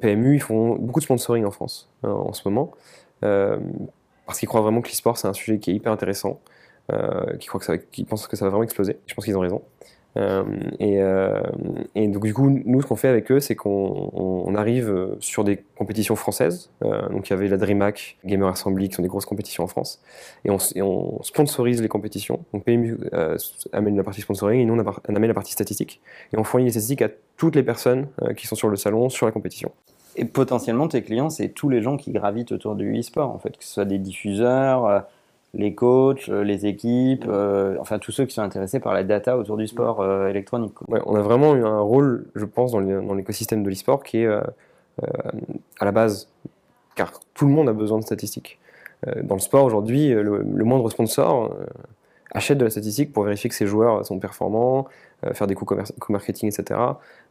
PMU, 0.01 0.35
ils 0.35 0.43
font 0.43 0.75
beaucoup 0.75 1.01
de 1.01 1.05
sponsoring 1.05 1.45
en 1.45 1.51
France 1.51 1.89
hein, 2.03 2.11
en 2.11 2.33
ce 2.33 2.47
moment, 2.47 2.73
parce 3.21 4.39
qu'ils 4.39 4.49
croient 4.49 4.61
vraiment 4.61 4.83
que 4.83 4.89
l'e-sport 4.89 5.17
c'est 5.17 5.29
un 5.29 5.33
sujet 5.33 5.59
qui 5.59 5.71
est 5.71 5.75
hyper 5.75 5.91
intéressant, 5.93 6.41
qu'ils 7.41 7.79
qu'ils 7.93 8.07
pensent 8.07 8.27
que 8.27 8.37
ça 8.37 8.45
va 8.45 8.51
vraiment 8.51 8.65
exploser. 8.65 8.99
Je 9.07 9.15
pense 9.15 9.25
qu'ils 9.25 9.37
ont 9.39 9.41
raison. 9.41 9.63
Euh, 10.17 10.45
et, 10.79 11.03
euh, 11.03 11.41
et 11.95 12.09
donc 12.09 12.25
du 12.25 12.33
coup, 12.33 12.49
nous, 12.49 12.81
ce 12.81 12.87
qu'on 12.87 12.97
fait 12.97 13.09
avec 13.09 13.31
eux, 13.31 13.41
c'est 13.41 13.55
qu'on 13.55 14.11
on- 14.13 14.45
on 14.47 14.55
arrive 14.55 14.89
euh, 14.91 15.17
sur 15.21 15.45
des 15.45 15.63
compétitions 15.77 16.17
françaises. 16.17 16.71
Donc 16.81 17.29
il 17.29 17.31
y 17.31 17.33
avait 17.35 17.49
la 17.49 17.57
DreamHack, 17.57 18.19
Gamer 18.25 18.49
Assembly, 18.49 18.89
qui 18.89 18.95
sont 18.95 19.03
des 19.03 19.09
grosses 19.09 19.27
compétitions 19.27 19.65
en 19.65 19.67
France, 19.67 20.01
et 20.45 20.51
on, 20.51 21.23
sponsorise 21.23 21.83
les 21.83 21.89
compétitions. 21.89 22.41
Donc 22.53 22.65
PMU 22.65 22.99
amène 23.73 23.97
la 23.97 24.03
partie 24.03 24.21
sponsoring, 24.21 24.61
et 24.61 24.65
nous 24.65 24.75
on, 24.75 25.15
amène 25.15 25.29
la 25.29 25.35
partie 25.35 25.53
statistique, 25.53 26.01
et 26.33 26.39
on 26.39 26.45
fournit 26.45 26.67
les 26.67 26.73
statistiques 26.73 27.03
à 27.03 27.09
toutes 27.37 27.57
les 27.57 27.63
personnes 27.63 28.07
qui 28.37 28.47
sont 28.47 28.55
sur 28.55 28.69
le 28.69 28.77
salon, 28.77 29.09
sur 29.09 29.27
la 29.27 29.33
compétition. 29.33 29.73
Et 30.17 30.25
potentiellement, 30.25 30.89
tes 30.89 31.03
clients, 31.03 31.29
c'est 31.29 31.49
tous 31.49 31.69
les 31.69 31.83
gens 31.83 31.97
qui 31.97 32.13
gravitent 32.13 32.53
autour 32.53 32.75
du 32.75 32.99
e-sport, 32.99 33.31
en 33.31 33.39
fait, 33.39 33.57
que 33.57 33.65
ce 33.65 33.75
soit 33.75 33.85
des 33.85 33.99
diffuseurs, 33.99 35.05
les 35.55 35.75
coachs, 35.75 36.29
euh, 36.29 36.45
les 36.45 36.67
équipes, 36.67 37.25
euh, 37.29 37.77
enfin 37.81 37.99
tous 37.99 38.13
ceux 38.13 38.27
qui 38.27 38.35
sont 38.35 38.43
intéressés 38.43 38.81
par 38.81 38.93
la 38.95 39.05
data 39.05 39.39
autour 39.39 39.57
du 39.57 39.67
sport 39.67 40.01
euh, 40.01 40.29
électronique. 40.29 40.75
on 40.89 41.15
a 41.15 41.23
vraiment 41.23 41.55
eu 41.55 41.65
un 41.65 41.81
rôle, 41.81 42.27
je 42.35 42.45
pense, 42.45 42.73
dans 42.73 42.81
l'écosystème 43.15 43.63
de 43.63 43.71
l'e-sport 43.71 44.03
qui 44.03 44.19
est 44.19 44.27
à 44.27 45.85
la 45.85 45.93
base, 45.93 46.29
car 46.95 47.13
tout 47.35 47.47
le 47.47 47.53
monde 47.53 47.69
a 47.69 47.73
besoin 47.73 47.99
de 47.99 48.05
statistiques. 48.05 48.59
Dans 49.23 49.35
le 49.35 49.41
sport 49.41 49.65
aujourd'hui, 49.65 50.09
le, 50.09 50.43
moindre 50.65 50.89
sponsor 50.89 51.55
achète 52.33 52.57
de 52.57 52.65
la 52.65 52.71
statistique 52.71 53.13
pour 53.13 53.25
vérifier 53.25 53.51
que 53.51 53.57
ses 53.57 53.67
joueurs 53.67 54.07
sont 54.07 54.19
performants, 54.19 54.87
faire 55.33 55.47
des 55.47 55.55
coûts 55.55 55.65
co-marketing, 55.65 56.49
etc. 56.49 56.79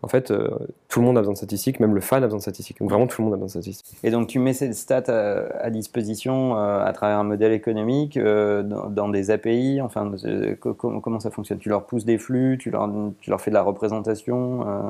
En 0.02 0.08
fait, 0.08 0.32
euh, 0.32 0.50
tout 0.90 1.00
le 1.00 1.06
monde 1.06 1.18
a 1.18 1.22
besoin 1.22 1.34
de 1.34 1.38
statistiques, 1.38 1.80
même 1.80 1.94
le 1.96 2.02
fan 2.02 2.24
a 2.24 2.28
besoin 2.28 2.38
de 2.38 2.42
statistiques. 2.42 2.80
Donc 2.80 2.90
vraiment, 2.90 3.08
tout 3.08 3.22
le 3.22 3.26
monde 3.26 3.34
a 3.34 3.38
besoin 3.38 3.46
de 3.46 3.52
statistiques. 3.64 3.98
Et 4.04 4.12
donc 4.12 4.28
tu 4.28 4.40
mets 4.40 4.54
ces 4.54 4.74
stats 4.74 5.04
à, 5.08 5.64
à 5.64 5.70
disposition 5.70 6.58
euh, 6.58 6.84
à 6.84 6.92
travers 6.94 7.20
un 7.20 7.24
modèle 7.24 7.52
économique, 7.54 8.18
euh, 8.18 8.64
dans, 8.64 8.90
dans 8.90 9.10
des 9.10 9.32
API, 9.32 9.80
enfin 9.82 10.12
euh, 10.26 10.56
co- 10.56 10.74
co- 10.74 11.00
comment 11.00 11.20
ça 11.20 11.30
fonctionne? 11.32 11.60
Tu 11.60 11.70
leur 11.70 11.86
pousses 11.86 12.06
des 12.06 12.18
flux, 12.18 12.58
tu 12.60 12.72
leur, 12.72 12.90
tu 13.22 13.30
leur 13.30 13.40
fais 13.40 13.52
de 13.52 13.56
la 13.56 13.62
représentation 13.62 14.68
euh, 14.68 14.82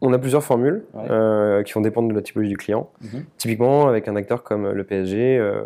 On 0.00 0.12
a 0.12 0.18
plusieurs 0.18 0.44
formules 0.44 0.84
Ouais. 0.94 1.02
euh, 1.10 1.62
qui 1.64 1.72
vont 1.74 1.80
dépendre 1.80 2.08
de 2.08 2.14
la 2.14 2.22
typologie 2.22 2.50
du 2.50 2.56
client. 2.56 2.88
Mhm. 3.02 3.24
Typiquement, 3.36 3.88
avec 3.88 4.08
un 4.08 4.16
acteur 4.16 4.42
comme 4.42 4.70
le 4.70 4.84
PSG, 4.84 5.38
euh, 5.38 5.62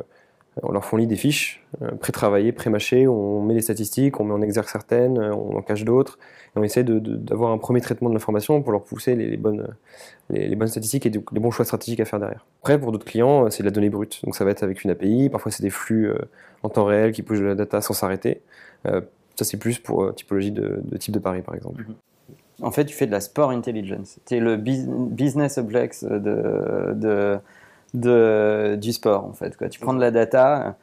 on 0.63 0.73
leur 0.73 0.85
fournit 0.85 1.07
des 1.07 1.17
fiches 1.17 1.65
euh, 1.83 1.91
pré-travaillées, 1.93 2.53
pré-mâchées, 2.53 3.07
on 3.07 3.43
met 3.43 3.55
des 3.55 3.61
statistiques, 3.61 4.19
on 4.21 4.25
met 4.25 4.33
en 4.33 4.43
exergue 4.43 4.69
certaines, 4.69 5.19
euh, 5.19 5.35
on 5.35 5.57
en 5.57 5.63
cache 5.63 5.85
d'autres, 5.85 6.19
et 6.55 6.59
on 6.59 6.63
essaie 6.63 6.85
d'avoir 6.85 7.53
un 7.53 7.59
premier 7.59 7.81
traitement 7.81 8.09
de 8.09 8.15
l'information 8.15 8.63
pour 8.63 8.73
leur 8.73 8.83
pousser 8.83 9.15
les, 9.15 9.37
bonnes, 9.37 9.69
les, 10.31 10.55
bonnes 10.57 10.69
statistiques 10.69 11.07
et 11.07 11.11
les 11.11 11.41
bons 11.41 11.51
choix 11.51 11.65
stratégiques 11.65 12.01
à 12.01 12.05
faire 12.05 12.19
derrière. 12.19 12.47
Après, 12.63 12.79
pour 12.79 12.93
d'autres 12.93 13.07
clients, 13.07 13.47
euh, 13.47 13.51
c'est 13.51 13.63
de 13.63 13.69
la 13.69 13.73
donnée 13.73 13.91
brute. 13.91 14.21
Donc 14.25 14.35
ça 14.35 14.45
va 14.45 14.51
être 14.51 14.63
avec 14.63 14.85
une 14.85 14.91
API, 14.91 15.29
parfois 15.29 15.53
c'est 15.53 15.63
des 15.63 15.71
flux 15.71 16.11
en 16.63 16.69
temps 16.69 16.85
réel 16.85 17.13
qui 17.13 17.23
pushent 17.23 17.41
de 17.41 17.47
la 17.47 17.55
data 17.55 17.81
sans 17.81 17.95
s'arrêter. 17.95 18.43
Ça, 18.85 19.45
c'est 19.45 19.57
plus 19.57 19.79
pour 19.79 20.13
typologie 20.15 20.51
de, 20.51 20.81
type 20.99 21.15
de 21.15 21.21
pari, 21.21 21.43
par 21.43 21.55
exemple. 21.55 21.85
En 22.61 22.73
fait, 22.73 22.85
tu 22.85 22.95
fais 22.95 23.07
de 23.07 23.13
la 23.13 23.21
sport 23.21 23.51
intelligence. 23.51 24.19
Tu 24.27 24.37
es 24.37 24.41
le 24.41 24.57
bus- 24.57 24.87
business 24.87 25.59
objects 25.59 26.05
de, 26.05 26.93
de, 26.95 27.39
du 27.95 28.93
sport, 28.93 29.25
en 29.25 29.33
fait. 29.33 29.57
Tu 29.71 29.81
prends 29.81 29.95
de 29.95 30.01
la 30.01 30.11
data. 30.11 30.77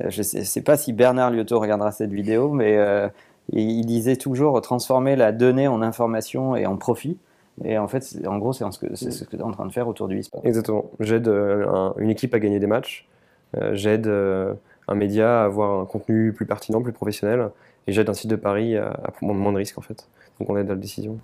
euh, 0.00 0.10
Je 0.10 0.18
ne 0.18 0.44
sais, 0.44 0.60
pas 0.62 0.76
si 0.76 0.92
Bernard 0.92 1.30
Liotto 1.30 1.58
regardera 1.58 1.90
cette 1.92 2.12
vidéo, 2.12 2.50
mais 2.50 2.76
euh, 2.76 3.08
il 3.52 3.84
disait 3.86 4.16
toujours 4.16 4.60
transformer 4.60 5.16
la 5.16 5.32
donnée 5.32 5.68
en 5.68 5.82
information 5.82 6.56
et 6.56 6.66
en 6.66 6.76
profit. 6.76 7.18
Et 7.64 7.76
en 7.78 7.88
fait, 7.88 8.16
en 8.26 8.38
gros, 8.38 8.52
c'est 8.52 8.64
ce 8.70 8.78
que, 8.78 8.86
tu 9.30 9.36
es 9.36 9.42
en 9.42 9.50
train 9.50 9.66
de 9.66 9.72
faire 9.72 9.88
autour 9.88 10.08
du 10.08 10.18
e-sport. 10.20 10.40
Exactement. 10.44 10.86
J'aide 11.00 11.28
euh, 11.28 11.66
un- 11.68 11.94
une 11.98 12.10
équipe 12.10 12.34
à 12.34 12.38
gagner 12.38 12.58
des 12.60 12.66
matchs. 12.66 13.06
J'aide 13.72 14.06
un 14.06 14.94
média 14.94 15.42
à 15.42 15.44
avoir 15.44 15.80
un 15.80 15.84
contenu 15.84 16.32
plus 16.32 16.46
pertinent, 16.46 16.80
plus 16.82 16.92
professionnel. 16.92 17.48
Et 17.86 17.92
j'aide 17.92 18.08
un 18.08 18.14
site 18.14 18.30
de 18.30 18.36
Paris 18.36 18.76
à, 18.76 18.90
à 18.90 19.10
prendre 19.10 19.34
moins 19.34 19.50
de 19.52 19.56
risques, 19.56 19.76
en 19.78 19.80
fait. 19.82 20.06
Donc 20.38 20.48
on 20.50 20.56
aide 20.56 20.66
à 20.70 20.74
la 20.74 20.80
décision. 20.80 21.18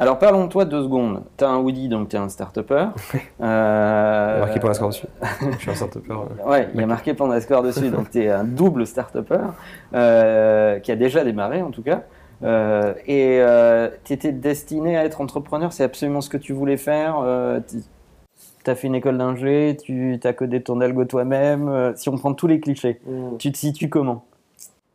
Alors, 0.00 0.18
parlons 0.18 0.44
de 0.46 0.48
toi 0.50 0.64
deux 0.64 0.82
secondes. 0.82 1.22
Tu 1.36 1.44
as 1.44 1.48
un 1.50 1.58
Woody, 1.58 1.88
donc 1.88 2.08
tu 2.08 2.16
es 2.16 2.18
un 2.18 2.28
start-upper. 2.28 2.86
Euh, 3.42 4.40
Marqué 4.40 4.58
pour 4.60 4.68
la 4.68 4.74
score 4.74 4.88
dessus. 4.88 5.06
Je 5.52 5.58
suis 5.58 5.70
un 5.70 5.74
start-upper. 5.74 6.12
euh. 6.12 6.50
Ouais, 6.50 6.68
il 6.74 6.80
y 6.80 6.82
a 6.82 6.86
marqué 6.86 7.14
Pandascore 7.14 7.62
dessus, 7.62 7.88
donc 7.90 8.10
tu 8.10 8.22
es 8.22 8.28
un 8.30 8.44
double 8.60 8.86
start-upper 8.86 9.38
euh, 9.94 10.78
qui 10.80 10.90
a 10.92 10.96
déjà 10.96 11.22
démarré 11.24 11.62
en 11.62 11.70
tout 11.70 11.82
cas. 11.82 12.02
Euh, 12.42 12.94
et 13.06 13.40
tu 14.04 14.12
étais 14.14 14.32
destiné 14.32 14.96
à 14.96 15.04
être 15.04 15.20
entrepreneur, 15.20 15.72
c'est 15.72 15.84
absolument 15.84 16.20
ce 16.22 16.28
que 16.30 16.36
tu 16.38 16.52
voulais 16.52 16.76
faire. 16.78 17.16
tu 18.64 18.70
as 18.70 18.74
fait 18.74 18.86
une 18.88 18.94
école 18.94 19.18
d'ingé, 19.18 19.76
tu 19.82 20.18
as 20.22 20.32
codé 20.32 20.62
ton 20.62 20.80
algo 20.80 21.04
toi-même. 21.04 21.68
euh, 21.68 21.92
si 21.96 22.08
on 22.08 22.16
prend 22.16 22.32
tous 22.34 22.46
les 22.46 22.60
clichés, 22.60 23.00
tu 23.38 23.52
te 23.52 23.58
situes 23.58 23.88
comment? 23.88 24.24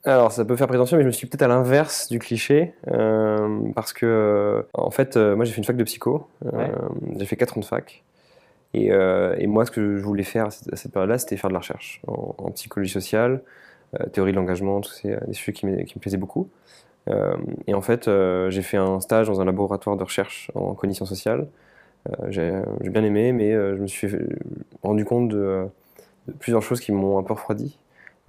Alors, 0.05 0.31
ça 0.31 0.45
peut 0.45 0.55
faire 0.55 0.67
prétentieux, 0.67 0.97
mais 0.97 1.03
je 1.03 1.07
me 1.07 1.11
suis 1.11 1.25
peut-être 1.27 1.41
à 1.41 1.47
l'inverse 1.47 2.09
du 2.09 2.19
cliché. 2.19 2.73
euh, 2.91 3.59
parce 3.73 3.91
que, 3.91 4.05
euh, 4.05 4.61
en 4.73 4.91
fait, 4.91 5.17
euh, 5.17 5.35
moi 5.35 5.45
j'ai 5.45 5.51
fait 5.51 5.57
une 5.57 5.63
fac 5.63 5.75
de 5.77 5.83
psycho. 5.83 6.27
euh, 6.45 6.51
Ouais. 6.57 6.71
J'ai 7.17 7.25
fait 7.25 7.35
4 7.37 7.57
ans 7.57 7.61
de 7.61 7.65
fac. 7.65 8.03
Et, 8.75 8.87
et 8.89 9.47
moi, 9.47 9.65
ce 9.65 9.71
que 9.71 9.97
je 9.97 10.03
voulais 10.03 10.23
faire 10.23 10.47
à 10.47 10.51
cette, 10.51 10.91
période-là, 10.91 11.17
c'était 11.17 11.37
faire 11.37 11.49
de 11.49 11.53
la 11.53 11.59
recherche 11.59 12.01
en, 12.07 12.35
en 12.37 12.51
psychologie 12.51 12.91
sociale, 12.91 13.41
théorie 14.13 14.31
de 14.33 14.37
l'engagement, 14.37 14.81
tous 14.81 14.91
ces 14.93 15.17
des 15.27 15.33
sujets 15.33 15.53
qui, 15.53 15.65
me- 15.67 15.83
qui 15.83 15.95
me 15.97 16.01
plaisaient 16.01 16.17
beaucoup. 16.17 16.49
Et 17.67 17.73
en 17.73 17.81
fait, 17.81 18.09
j'ai 18.49 18.61
fait 18.63 18.77
un 18.77 18.99
stage 19.01 19.27
dans 19.27 19.41
un 19.41 19.45
laboratoire 19.45 19.97
de 19.97 20.03
recherche 20.03 20.51
en 20.55 20.73
cognition 20.75 21.05
sociale. 21.05 21.47
J'ai 22.29 22.51
bien 22.83 23.03
aimé, 23.03 23.31
mais 23.33 23.51
je 23.53 23.81
me 23.81 23.87
suis 23.87 24.09
rendu 24.83 25.05
compte 25.05 25.29
de, 25.29 25.65
de 26.27 26.33
plusieurs 26.33 26.63
choses 26.63 26.81
qui 26.81 26.91
m'ont 26.91 27.19
un 27.19 27.23
peu 27.23 27.33
refroidi. 27.33 27.77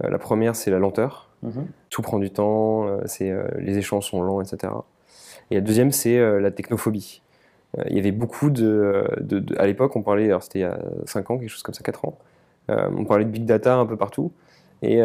Euh, 0.03 0.09
la 0.09 0.17
première, 0.19 0.55
c'est 0.55 0.71
la 0.71 0.79
lenteur 0.79 1.29
tout 1.89 2.01
prend 2.01 2.17
du 2.19 2.31
temps, 2.31 2.87
euh, 2.87 3.01
c'est, 3.05 3.29
euh, 3.31 3.47
les 3.59 3.77
échanges 3.77 4.07
sont 4.09 4.21
lents, 4.23 4.41
etc. 4.41 4.73
Et 5.51 5.55
la 5.55 5.61
deuxième, 5.61 5.91
c'est 5.91 6.39
la 6.39 6.51
technophobie. 6.51 7.21
Il 7.89 7.95
y 7.95 7.99
avait 7.99 8.11
beaucoup 8.11 8.49
de, 8.49 9.05
de- 9.21 9.39
de- 9.39 9.57
À 9.59 9.67
l'époque, 9.67 9.95
on 9.95 10.01
parlait, 10.01 10.25
alors 10.25 10.41
c'était 10.43 10.59
il 10.59 10.61
y 10.63 10.65
a 10.65 10.79
5 11.05 11.29
ans, 11.29 11.37
quelque 11.37 11.49
chose 11.49 11.63
comme 11.63 11.75
ça, 11.75 11.83
4 11.83 12.05
ans, 12.05 12.17
on 12.69 13.05
parlait 13.05 13.23
de 13.23 13.29
big 13.29 13.45
data 13.45 13.75
un 13.77 13.85
peu 13.85 13.95
partout. 13.97 14.31
Et, 14.81 14.99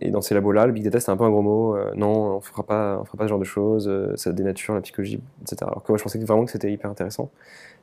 et 0.00 0.10
dans 0.10 0.20
ces 0.22 0.34
labos-là, 0.34 0.66
le 0.66 0.72
big 0.72 0.84
data, 0.84 0.98
c'était 1.00 1.10
un 1.12 1.16
peu 1.16 1.24
un 1.24 1.30
gros 1.30 1.42
mot. 1.42 1.76
non, 1.94 2.32
on 2.32 2.36
ne 2.36 2.40
fera, 2.40 2.62
pas, 2.62 2.98
on 3.00 3.04
fera 3.04 3.18
pas 3.18 3.24
ce 3.24 3.28
genre 3.28 3.38
de 3.38 3.44
choses, 3.44 3.90
ça 4.14 4.32
dénature 4.32 4.74
la 4.74 4.80
psychologie, 4.82 5.20
etc. 5.42 5.56
Alors 5.62 5.82
que 5.82 5.90
moi, 5.92 5.98
je 5.98 6.02
pensais 6.04 6.18
vraiment 6.20 6.44
que 6.44 6.50
c'était 6.52 6.72
hyper 6.72 6.90
intéressant. 6.90 7.30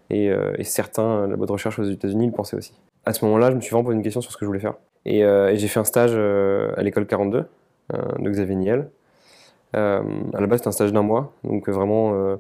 Et, 0.10 0.28
et 0.58 0.64
certains 0.64 1.28
labos 1.28 1.46
de 1.46 1.52
recherche 1.52 1.78
aux 1.80 1.84
États-Unis 1.84 2.28
le 2.28 2.32
pensaient 2.34 2.58
aussi. 2.58 2.74
À 3.06 3.14
ce 3.14 3.24
moment-là, 3.26 3.52
je 3.52 3.56
me 3.56 3.62
suis 3.62 3.72
vraiment 3.72 3.84
posé 3.86 3.98
une 3.98 4.04
question 4.04 4.22
sur 4.22 4.32
ce 4.32 4.38
que 4.38 4.46
je 4.46 4.48
voulais 4.48 4.60
faire. 4.62 4.76
Et, 5.06 5.20
et 5.20 5.56
j'ai 5.56 5.68
fait 5.68 5.80
un 5.80 5.84
stage 5.84 6.16
à 6.16 6.82
l'école 6.82 7.06
42 7.06 7.46
de 7.92 8.30
Xavier 8.30 8.56
Niel. 8.56 8.90
à 9.74 10.02
la 10.40 10.48
base, 10.48 10.60
c'était 10.60 10.70
un 10.70 10.72
stage 10.72 10.94
d'un 10.94 11.02
mois, 11.02 11.34
donc 11.44 11.68
vraiment 11.70 12.38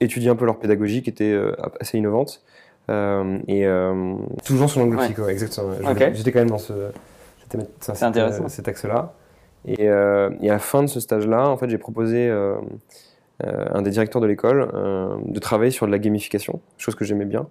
étudier 0.00 0.30
un 0.30 0.36
peu 0.36 0.46
leur 0.46 0.58
pédagogie 0.58 1.02
qui 1.02 1.10
était 1.10 1.36
assez 1.80 1.98
innovante. 1.98 2.42
Euh, 2.90 3.38
et 3.46 3.66
euh, 3.66 4.14
toujours 4.44 4.68
sur 4.68 4.80
l'angle 4.80 4.96
psycho, 4.98 5.28
exactement. 5.28 5.72
J'étais 6.12 6.32
quand 6.32 6.40
même 6.40 6.50
dans 6.50 6.58
ce, 6.58 6.72
c'est 7.80 8.02
intéressant. 8.02 8.48
cet 8.48 8.68
axe-là. 8.68 9.14
Et, 9.66 9.88
euh, 9.88 10.30
et, 10.40 10.50
à 10.50 10.54
la 10.54 10.58
fin 10.58 10.82
de 10.82 10.88
ce 10.88 11.00
stage-là, 11.00 11.48
en 11.48 11.56
fait, 11.56 11.68
j'ai 11.68 11.78
proposé 11.78 12.30
à 12.30 12.56
un 13.42 13.82
des 13.82 13.90
directeurs 13.90 14.20
de 14.20 14.26
l'école 14.26 14.68
de 15.24 15.38
travailler 15.38 15.70
sur 15.70 15.86
de 15.86 15.92
la 15.92 15.98
gamification, 15.98 16.60
chose 16.78 16.94
que 16.94 17.04
j'aimais 17.04 17.24
bien. 17.24 17.46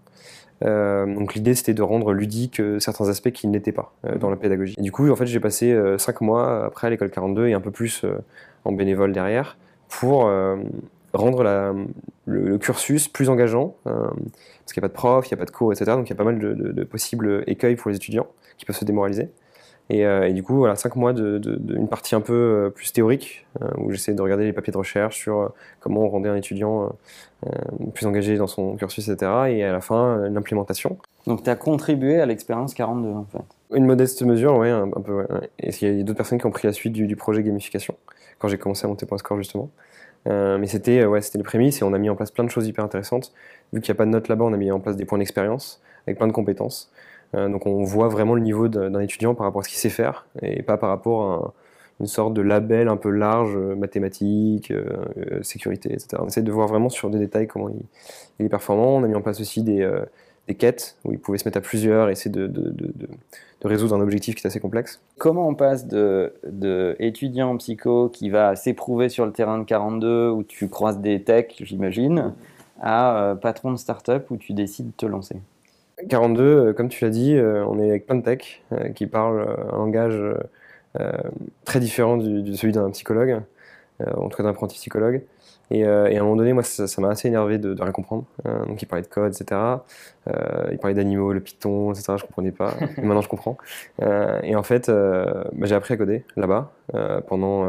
Donc 0.62 1.36
l'idée 1.36 1.56
c'était 1.56 1.74
de 1.74 1.82
rendre 1.82 2.12
ludique 2.14 2.62
certains 2.80 3.08
aspects 3.10 3.32
qui 3.32 3.48
n'étaient 3.48 3.72
pas 3.72 3.94
dans 4.20 4.30
la 4.30 4.36
pédagogie. 4.36 4.76
Du 4.80 4.92
coup, 4.92 5.10
en 5.10 5.16
fait, 5.16 5.26
j'ai 5.26 5.40
passé 5.40 5.74
cinq 5.98 6.22
mois 6.22 6.66
après 6.66 6.88
à 6.88 6.90
l'école 6.90 7.10
42 7.10 7.48
et 7.48 7.54
un 7.54 7.62
peu 7.62 7.72
plus 7.72 8.06
en 8.66 8.72
bénévole 8.74 9.14
derrière 9.14 9.58
pour 9.88 10.30
rendre 11.14 11.44
le, 12.26 12.58
cursus 12.58 13.08
plus 13.08 13.30
engageant, 13.30 13.76
euh, 13.88 13.92
parce 14.04 14.74
qu'il 14.74 14.82
n'y 14.82 14.86
a 14.86 14.90
pas 14.90 14.94
de 14.94 14.94
prof, 14.94 15.26
il 15.28 15.34
n'y 15.34 15.36
a 15.36 15.38
pas 15.38 15.46
de 15.46 15.52
cours, 15.52 15.74
etc. 15.74 15.92
Donc 15.92 16.08
il 16.08 16.12
y 16.12 16.14
a 16.14 16.16
pas 16.16 16.24
mal 16.24 16.40
de, 16.40 16.84
possibles 16.84 17.44
écueils 17.48 17.76
pour 17.76 17.90
les 17.90 17.98
étudiants 17.98 18.28
qui 18.58 18.66
peuvent 18.66 18.76
se 18.76 18.86
démoraliser. 18.86 19.30
Et, 19.90 20.06
euh, 20.06 20.32
du 20.32 20.44
coup, 20.44 20.58
voilà, 20.58 20.76
cinq 20.76 20.96
mois 20.96 21.14
d'une 21.14 21.88
partie 21.88 22.14
un 22.16 22.22
peu 22.22 22.34
euh, 22.34 22.70
plus 22.70 22.94
théorique, 22.94 23.46
où 23.78 23.92
j'essaie 23.92 24.14
de 24.14 24.22
regarder 24.22 24.46
les 24.46 24.54
papiers 24.54 24.72
de 24.72 24.78
recherche 24.78 25.18
sur 25.18 25.52
comment 25.80 26.02
on 26.02 26.10
rendait 26.10 26.30
un 26.30 26.36
étudiant 26.36 26.92
plus 27.94 28.06
engagé 28.06 28.38
dans 28.38 28.48
son 28.48 28.76
cursus, 28.76 29.08
etc. 29.08 29.32
Et 29.50 29.64
à 29.64 29.72
la 29.72 29.82
fin, 29.82 30.30
l'implémentation. 30.30 30.98
Donc 31.26 31.44
tu 31.44 31.50
as 31.50 31.56
contribué 31.56 32.20
à 32.20 32.26
l'expérience 32.26 32.74
42 32.74 33.10
en 33.10 33.26
fait 33.26 33.76
Une 33.76 33.86
modeste 33.86 34.22
mesure, 34.24 34.58
oui, 34.58 34.70
un, 34.70 34.90
peu. 34.90 35.26
Et 35.60 35.72
il 35.82 35.98
y 35.98 36.00
a 36.02 36.04
d'autres 36.04 36.18
personnes 36.18 36.40
qui 36.40 36.46
ont 36.46 36.52
pris 36.52 36.68
la 36.68 36.74
suite 36.74 36.94
du, 36.94 37.08
du 37.08 37.16
projet 37.16 37.44
gamification, 37.44 37.96
quand 38.38 38.48
j'ai 38.48 38.58
commencé 38.58 38.86
à 38.86 38.88
monter 38.88 39.06
Point 39.06 39.18
Score 39.18 39.38
justement. 39.38 39.70
Euh, 40.28 40.58
mais 40.58 40.68
c'était 40.68 41.06
ouais, 41.06 41.20
les 41.34 41.44
prémices 41.44 41.82
et 41.82 41.84
on 41.84 41.94
a 41.94 41.98
mis 41.98 42.10
en 42.10 42.16
place 42.16 42.32
plein 42.32 42.44
de 42.44 42.50
choses 42.50 42.68
hyper 42.68 42.84
intéressantes. 42.84 43.32
Vu 43.74 43.82
qu'il 43.82 43.92
n'y 43.92 43.96
a 43.96 43.98
pas 43.98 44.06
de 44.06 44.12
notes 44.12 44.28
là-bas, 44.28 44.46
on 44.46 44.54
a 44.54 44.58
mis 44.58 44.72
en 44.72 44.80
place 44.80 44.96
des 44.96 45.06
points 45.06 45.18
d'expérience 45.18 45.82
avec 46.06 46.18
plein 46.18 46.28
de 46.28 46.34
compétences. 46.34 46.92
Euh, 47.36 47.50
donc 47.50 47.66
on 47.66 47.84
voit 47.84 48.08
vraiment 48.08 48.36
le 48.36 48.42
niveau 48.42 48.68
d'un 48.68 49.00
étudiant 49.00 49.36
par 49.36 49.46
rapport 49.46 49.62
à 49.62 49.64
ce 49.64 49.70
qu'il 49.70 49.78
sait 49.78 49.90
faire 49.90 50.26
et 50.42 50.64
pas 50.64 50.78
par 50.78 50.90
rapport 50.90 51.32
à 51.32 51.54
une 52.00 52.08
sorte 52.08 52.34
de 52.34 52.42
label 52.42 52.88
un 52.88 52.98
peu 52.98 53.10
large, 53.10 53.56
euh, 53.56 53.76
mathématiques, 53.76 54.74
sécurité, 55.42 55.92
etc. 55.92 56.18
On 56.20 56.28
essaie 56.28 56.42
de 56.42 56.52
voir 56.52 56.68
vraiment 56.68 56.90
sur 56.90 57.10
des 57.10 57.20
détails 57.20 57.48
comment 57.48 57.70
il, 57.70 58.46
est 58.46 58.50
performant. 58.50 58.96
On 58.96 59.04
a 59.04 59.08
mis 59.08 59.16
en 59.16 59.22
place 59.22 59.42
aussi 59.42 59.64
des, 59.64 59.88
quêtes 60.58 60.98
où 61.06 61.12
il 61.12 61.20
pouvait 61.20 61.38
se 61.38 61.48
mettre 61.48 61.60
à 61.60 61.62
plusieurs 61.62 62.10
et 62.10 62.14
essayer 62.14 62.32
de, 62.32 62.50
résoudre 63.64 63.96
un 63.96 64.02
objectif 64.02 64.36
qui 64.36 64.44
est 64.44 64.48
assez 64.48 64.60
complexe. 64.60 65.02
Comment 65.18 65.48
on 65.48 65.54
passe 65.54 65.86
de, 65.86 66.34
en 67.42 67.58
psycho 67.58 68.10
qui 68.10 68.30
va 68.30 68.56
s'éprouver 68.56 69.10
sur 69.10 69.26
le 69.26 69.32
terrain 69.32 69.60
de 69.60 69.66
42 69.66 70.30
où 70.30 70.44
tu 70.44 70.70
croises 70.70 71.00
des 71.00 71.22
techs, 71.22 71.62
j'imagine, 71.64 72.34
à 72.82 73.24
euh, 73.24 73.36
patron 73.36 73.72
de 73.72 73.78
start-up 73.78 74.32
où 74.32 74.38
tu 74.38 74.54
décides 74.54 74.88
de 74.88 74.94
te 74.94 75.06
lancer? 75.06 75.36
42, 76.08 76.44
euh, 76.44 76.74
comme 76.74 76.90
tu 76.90 77.04
l'as 77.04 77.12
dit, 77.12 77.36
euh, 77.36 77.66
on 77.66 77.80
est 77.80 77.90
avec 77.90 78.06
plein 78.06 78.16
de 78.16 78.24
techs 78.24 78.64
qui 78.96 79.08
parlent 79.08 79.48
un 79.72 79.78
langage 79.78 80.22
très 81.66 81.80
différent 81.80 82.18
de 82.18 82.54
celui 82.54 82.74
d'un 82.74 82.90
psychologue, 82.92 83.42
en 84.06 84.28
tout 84.30 84.38
cas 84.38 84.44
d'un 84.44 84.50
apprenti 84.50 84.76
psychologue. 84.76 85.22
Euh, 85.72 86.08
et, 86.08 86.18
à 86.18 86.20
un 86.20 86.24
moment 86.24 86.36
donné, 86.36 86.54
moi, 86.54 86.64
ça 86.64 87.02
m'a 87.02 87.10
assez 87.10 87.28
énervé 87.28 87.58
de, 87.58 87.80
rien 87.80 87.92
comprendre. 87.92 88.26
Euh, 88.48 88.66
donc, 88.66 88.82
il 88.82 88.86
parlait 88.86 89.04
de 89.04 89.08
code, 89.08 89.34
etc. 89.34 89.60
Euh, 90.28 90.70
il 90.72 90.78
parlait 90.78 90.96
d'animaux, 90.96 91.34
le 91.34 91.40
Python, 91.40 91.92
etc. 91.92 92.14
Je 92.18 92.24
comprenais 92.24 92.52
pas. 92.52 92.74
maintenant, 92.98 93.22
je 93.22 93.30
comprends. 93.30 93.58
et 94.44 94.56
en 94.56 94.64
fait, 94.64 94.90
bah, 94.90 95.44
j'ai 95.64 95.76
appris 95.76 95.94
à 95.94 95.98
coder 95.98 96.26
là-bas 96.36 96.72
pendant 97.28 97.68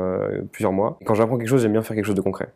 plusieurs 0.52 0.72
mois. 0.72 0.99
quand 1.04 1.14
j'apprends 1.14 1.38
quelque 1.38 1.49
chose, 1.49 1.62
j'aime 1.62 1.72
bien 1.72 1.82
faire 1.82 1.96
quelque 1.96 2.06
chose 2.06 2.14
de 2.14 2.20
concret. 2.20 2.49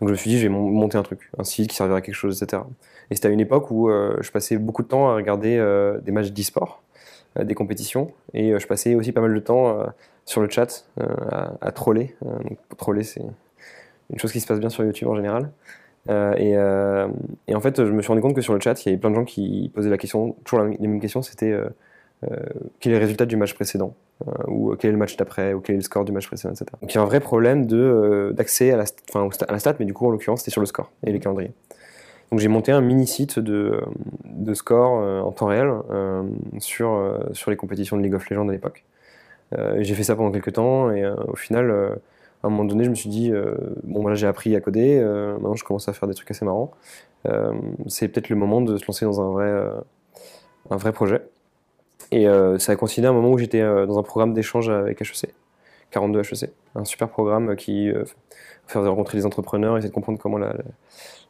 Donc, 0.00 0.08
je 0.08 0.12
me 0.12 0.16
suis 0.16 0.30
dit, 0.30 0.38
je 0.38 0.42
vais 0.44 0.48
monter 0.48 0.98
un 0.98 1.02
truc, 1.02 1.30
un 1.38 1.44
site 1.44 1.70
qui 1.70 1.76
servira 1.76 1.98
à 1.98 2.00
quelque 2.00 2.14
chose, 2.14 2.42
etc. 2.42 2.62
Et 3.10 3.14
c'était 3.14 3.28
à 3.28 3.30
une 3.30 3.40
époque 3.40 3.70
où 3.70 3.88
je 3.88 4.30
passais 4.30 4.56
beaucoup 4.56 4.82
de 4.82 4.88
temps 4.88 5.08
à 5.10 5.14
regarder 5.14 5.56
des 6.02 6.12
matchs 6.12 6.30
d'e-sport, 6.32 6.82
des 7.40 7.54
compétitions, 7.54 8.10
et 8.32 8.58
je 8.58 8.66
passais 8.66 8.94
aussi 8.94 9.12
pas 9.12 9.20
mal 9.20 9.34
de 9.34 9.40
temps 9.40 9.78
sur 10.24 10.40
le 10.40 10.48
chat 10.48 10.86
à, 10.98 11.52
à, 11.60 11.72
troller. 11.72 12.16
troller, 12.76 13.02
c'est 13.02 13.22
une 14.10 14.18
chose 14.18 14.32
qui 14.32 14.40
se 14.40 14.46
passe 14.46 14.60
bien 14.60 14.70
sur 14.70 14.84
YouTube 14.84 15.08
en 15.08 15.16
général. 15.16 15.50
Euh, 16.08 16.34
euh, 16.38 17.08
et, 17.48 17.54
en 17.54 17.60
fait, 17.60 17.84
je 17.84 17.90
me 17.90 18.02
suis 18.02 18.08
rendu 18.08 18.20
compte 18.20 18.34
que 18.34 18.40
sur 18.40 18.54
le 18.54 18.60
chat, 18.60 18.84
il 18.84 18.88
y 18.88 18.92
avait 18.92 19.00
plein 19.00 19.10
de 19.10 19.14
gens 19.14 19.24
qui 19.24 19.70
posaient 19.74 19.90
la 19.90 19.98
question, 19.98 20.36
toujours 20.44 20.66
les 20.66 20.76
mêmes 20.78 21.00
questions, 21.00 21.22
c'était 21.22 21.50
euh, 21.50 21.68
quel 22.80 22.92
est 22.92 22.96
le 22.96 23.00
résultat 23.00 23.26
du 23.26 23.36
match 23.36 23.54
précédent 23.54 23.94
ou 24.46 24.74
quel 24.76 24.90
est 24.90 24.92
le 24.92 24.98
match 24.98 25.16
d'après, 25.16 25.52
ou 25.52 25.60
quel 25.60 25.74
est 25.74 25.78
le 25.78 25.84
score 25.84 26.04
du 26.04 26.12
match 26.12 26.26
précédent, 26.26 26.54
etc. 26.54 26.66
Donc 26.80 26.92
il 26.92 26.94
y 26.94 26.98
a 26.98 27.02
un 27.02 27.06
vrai 27.06 27.20
problème 27.20 27.66
d'accès 28.32 28.70
à, 28.70 28.76
la, 28.76 28.84
à 29.14 29.52
la 29.52 29.58
stat, 29.58 29.74
mais 29.78 29.84
du 29.84 29.92
coup, 29.92 30.06
en 30.06 30.10
l'occurrence, 30.10 30.40
c'était 30.40 30.50
sur 30.50 30.60
le 30.60 30.66
score 30.66 30.90
et 31.06 31.12
les 31.12 31.20
calendriers. 31.20 31.52
Donc 32.30 32.40
j'ai 32.40 32.48
monté 32.48 32.72
un 32.72 32.80
mini 32.80 33.06
site 33.06 33.38
de, 33.38 33.82
score 34.54 34.92
en 35.24 35.32
temps 35.32 35.46
réel 35.46 35.70
sur, 36.58 37.18
sur 37.32 37.50
les 37.50 37.56
compétitions 37.56 37.96
de 37.96 38.02
League 38.02 38.14
of 38.14 38.28
Legends 38.30 38.48
à 38.48 38.52
l'époque. 38.52 38.84
j'ai 39.78 39.94
fait 39.94 40.04
ça 40.04 40.16
pendant 40.16 40.30
quelques 40.30 40.52
temps 40.52 40.90
et 40.90 41.06
au 41.06 41.36
final 41.36 41.98
à 42.44 42.48
un 42.48 42.50
moment 42.50 42.66
donné, 42.66 42.84
je 42.84 42.90
me 42.90 42.94
suis 42.94 43.08
dit, 43.08 43.32
euh, 43.32 43.54
bon, 43.84 44.02
voilà, 44.02 44.16
j'ai 44.16 44.26
appris 44.26 44.54
à 44.54 44.60
coder, 44.60 44.98
euh, 44.98 45.32
maintenant 45.32 45.54
je 45.54 45.64
commence 45.64 45.88
à 45.88 45.94
faire 45.94 46.06
des 46.06 46.14
trucs 46.14 46.30
assez 46.30 46.44
marrants. 46.44 46.72
Euh, 47.26 47.54
c'est 47.86 48.06
peut-être 48.08 48.28
le 48.28 48.36
moment 48.36 48.60
de 48.60 48.76
se 48.76 48.84
lancer 48.86 49.06
dans 49.06 49.22
un 49.22 49.30
vrai, 49.30 49.70
un 50.68 50.76
vrai 50.76 50.92
projet. 50.92 51.22
Et 52.12 52.26
ça 52.58 52.72
a 52.72 52.76
coïncidé 52.76 53.06
à 53.06 53.10
un 53.10 53.12
moment 53.12 53.30
où 53.30 53.38
j'étais 53.38 53.62
dans 53.62 53.98
un 53.98 54.02
programme 54.02 54.34
d'échange 54.34 54.68
avec 54.68 55.00
HEC, 55.00 55.34
42 55.90 56.20
HEC, 56.20 56.50
un 56.74 56.84
super 56.84 57.08
programme 57.08 57.56
qui 57.56 57.90
fait 58.66 58.78
rencontrer 58.78 59.18
des 59.18 59.26
entrepreneurs, 59.26 59.76
essayer 59.76 59.88
de 59.88 59.94
comprendre 59.94 60.18
comment 60.18 60.38
la, 60.38 60.54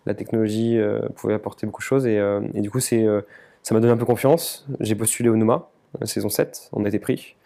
la, 0.06 0.14
technologie 0.14 0.78
pouvait 1.16 1.34
apporter 1.34 1.66
beaucoup 1.66 1.80
de 1.80 1.86
choses. 1.86 2.06
Et, 2.06 2.20
du 2.54 2.70
coup, 2.70 2.80
ça 2.80 2.94
m'a 3.72 3.80
donné 3.80 3.92
un 3.92 3.96
peu 3.96 4.04
confiance. 4.04 4.66
J'ai 4.80 4.94
postulé 4.94 5.28
au 5.28 5.36
Numa, 5.36 5.68
saison 6.04 6.28
7, 6.28 6.70
on 6.72 6.84
a 6.84 6.88
été 6.88 6.98
pris. 6.98 7.36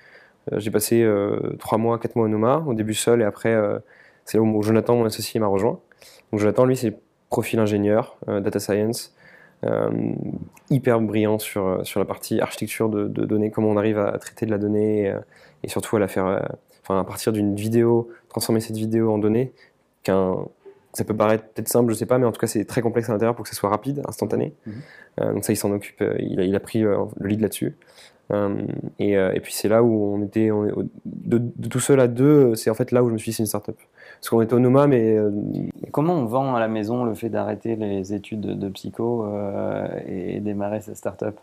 Euh, 0.52 0.60
j'ai 0.60 0.70
passé 0.70 1.02
euh, 1.02 1.56
trois 1.58 1.78
mois, 1.78 1.98
quatre 1.98 2.16
mois 2.16 2.26
au 2.26 2.28
Noma, 2.28 2.64
au 2.66 2.74
début 2.74 2.94
seul, 2.94 3.22
et 3.22 3.24
après, 3.24 3.54
euh, 3.54 3.78
c'est 4.24 4.38
là 4.38 4.42
où 4.42 4.62
Jonathan, 4.62 4.96
mon 4.96 5.04
associé, 5.04 5.40
m'a 5.40 5.46
rejoint. 5.46 5.80
Donc 6.32 6.40
Jonathan, 6.40 6.64
lui, 6.64 6.76
c'est 6.76 6.98
profil 7.30 7.58
ingénieur, 7.58 8.16
data 8.26 8.58
science, 8.58 9.14
hyper 10.70 11.00
brillant 11.00 11.38
sur, 11.38 11.84
sur 11.84 11.98
la 12.00 12.06
partie 12.06 12.40
architecture 12.40 12.88
de, 12.88 13.06
données, 13.06 13.50
comment 13.50 13.68
on 13.68 13.76
arrive 13.76 13.98
à, 13.98 14.16
traiter 14.18 14.46
de 14.46 14.50
la 14.50 14.58
donnée 14.58 15.12
et, 15.64 15.68
surtout 15.68 15.96
à 15.96 15.98
la 15.98 16.08
faire, 16.08 16.48
enfin 16.82 17.00
à 17.00 17.04
partir 17.04 17.32
d'une 17.32 17.54
vidéo, 17.56 18.08
transformer 18.28 18.60
cette 18.60 18.76
vidéo 18.76 19.12
en 19.12 19.18
données, 19.18 19.52
qu'un 20.02 20.36
ça 20.94 21.04
peut 21.04 21.14
paraître 21.14 21.44
peut-être 21.44 21.68
simple, 21.68 21.92
je 21.92 21.98
sais 21.98 22.06
pas, 22.06 22.18
mais 22.18 22.26
en 22.26 22.32
tout 22.32 22.40
cas 22.40 22.46
c'est 22.46 22.64
très 22.64 22.80
complexe 22.80 23.08
à 23.08 23.12
l'intérieur 23.12 23.34
pour 23.34 23.44
que 23.44 23.48
ça 23.50 23.54
soit 23.54 23.68
rapide, 23.68 24.02
instantané. 24.08 24.54
Mhm. 24.66 25.34
donc 25.34 25.44
ça, 25.44 25.52
il 25.52 25.56
s'en 25.56 25.70
occupe, 25.70 26.02
il 26.18 26.40
a, 26.40 26.44
il, 26.44 26.54
a, 26.56 26.60
pris 26.60 26.80
le 26.80 27.06
lead 27.20 27.40
là-dessus. 27.40 27.76
Euh, 28.30 28.56
euh, 29.00 29.32
et, 29.32 29.40
puis 29.40 29.52
c'est 29.54 29.68
là 29.68 29.82
où 29.82 30.14
on 30.14 30.22
était 30.22 30.50
de, 31.04 31.68
tout 31.68 31.80
seul 31.80 31.98
à 32.00 32.08
deux, 32.08 32.54
c'est 32.56 32.70
en 32.70 32.74
fait 32.74 32.92
là 32.92 33.02
où 33.02 33.08
je 33.08 33.14
me 33.14 33.18
suis 33.18 33.30
dit 33.30 33.36
c'est 33.36 33.42
une 33.42 33.46
startup. 33.46 33.76
Parce 34.20 34.30
qu'on 34.30 34.40
était 34.42 34.54
au 34.54 34.58
Noma, 34.58 34.86
mais. 34.86 35.16
Euh, 35.16 35.30
comment 35.92 36.14
on 36.14 36.24
vend 36.24 36.54
à 36.54 36.60
la 36.60 36.68
maison 36.68 37.04
le 37.04 37.14
fait 37.14 37.28
d'arrêter 37.28 37.76
les 37.76 38.12
études 38.12 38.40
de, 38.40 38.68
psycho 38.68 39.26
et 40.06 40.40
démarrer 40.40 40.80
cette 40.80 40.96
startup? 40.96 41.38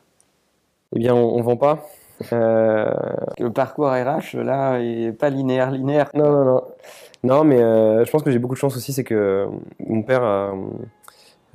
Eh 0.95 0.99
bien, 0.99 1.13
on, 1.15 1.37
ne 1.37 1.43
vend 1.43 1.57
pas. 1.57 1.85
Le 2.31 3.47
parcours 3.49 3.87
RH, 3.87 4.37
là, 4.37 4.79
est 4.79 5.11
pas 5.13 5.29
linéaire, 5.29 5.71
linéaire. 5.71 6.09
Non, 6.13 6.31
non, 6.31 6.45
non. 6.45 6.63
Non, 7.23 7.43
mais 7.43 7.57
je 7.57 8.11
pense 8.11 8.23
que 8.23 8.29
j'ai 8.29 8.39
beaucoup 8.39 8.53
de 8.53 8.59
chance 8.59 8.75
aussi, 8.75 8.93
c'est 8.93 9.03
que 9.03 9.47
mon 9.79 10.03
père 10.03 10.23
a, 10.23 10.51
euh, 10.51 10.53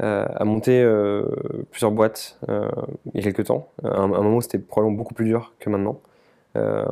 à 0.02 0.44
monter 0.44 0.82
euh, 0.82 1.24
plusieurs 1.70 1.90
boîtes 1.90 2.38
euh, 2.48 2.68
il 3.12 3.18
y 3.18 3.20
a 3.20 3.32
quelques 3.32 3.46
temps. 3.46 3.68
À 3.84 4.00
un, 4.00 4.06
moment 4.06 4.36
où 4.36 4.40
c'était 4.40 4.58
probablement 4.58 4.96
beaucoup 4.96 5.14
plus 5.14 5.26
dur 5.26 5.52
que 5.58 5.70
maintenant. 5.70 6.00
Euh, 6.56 6.84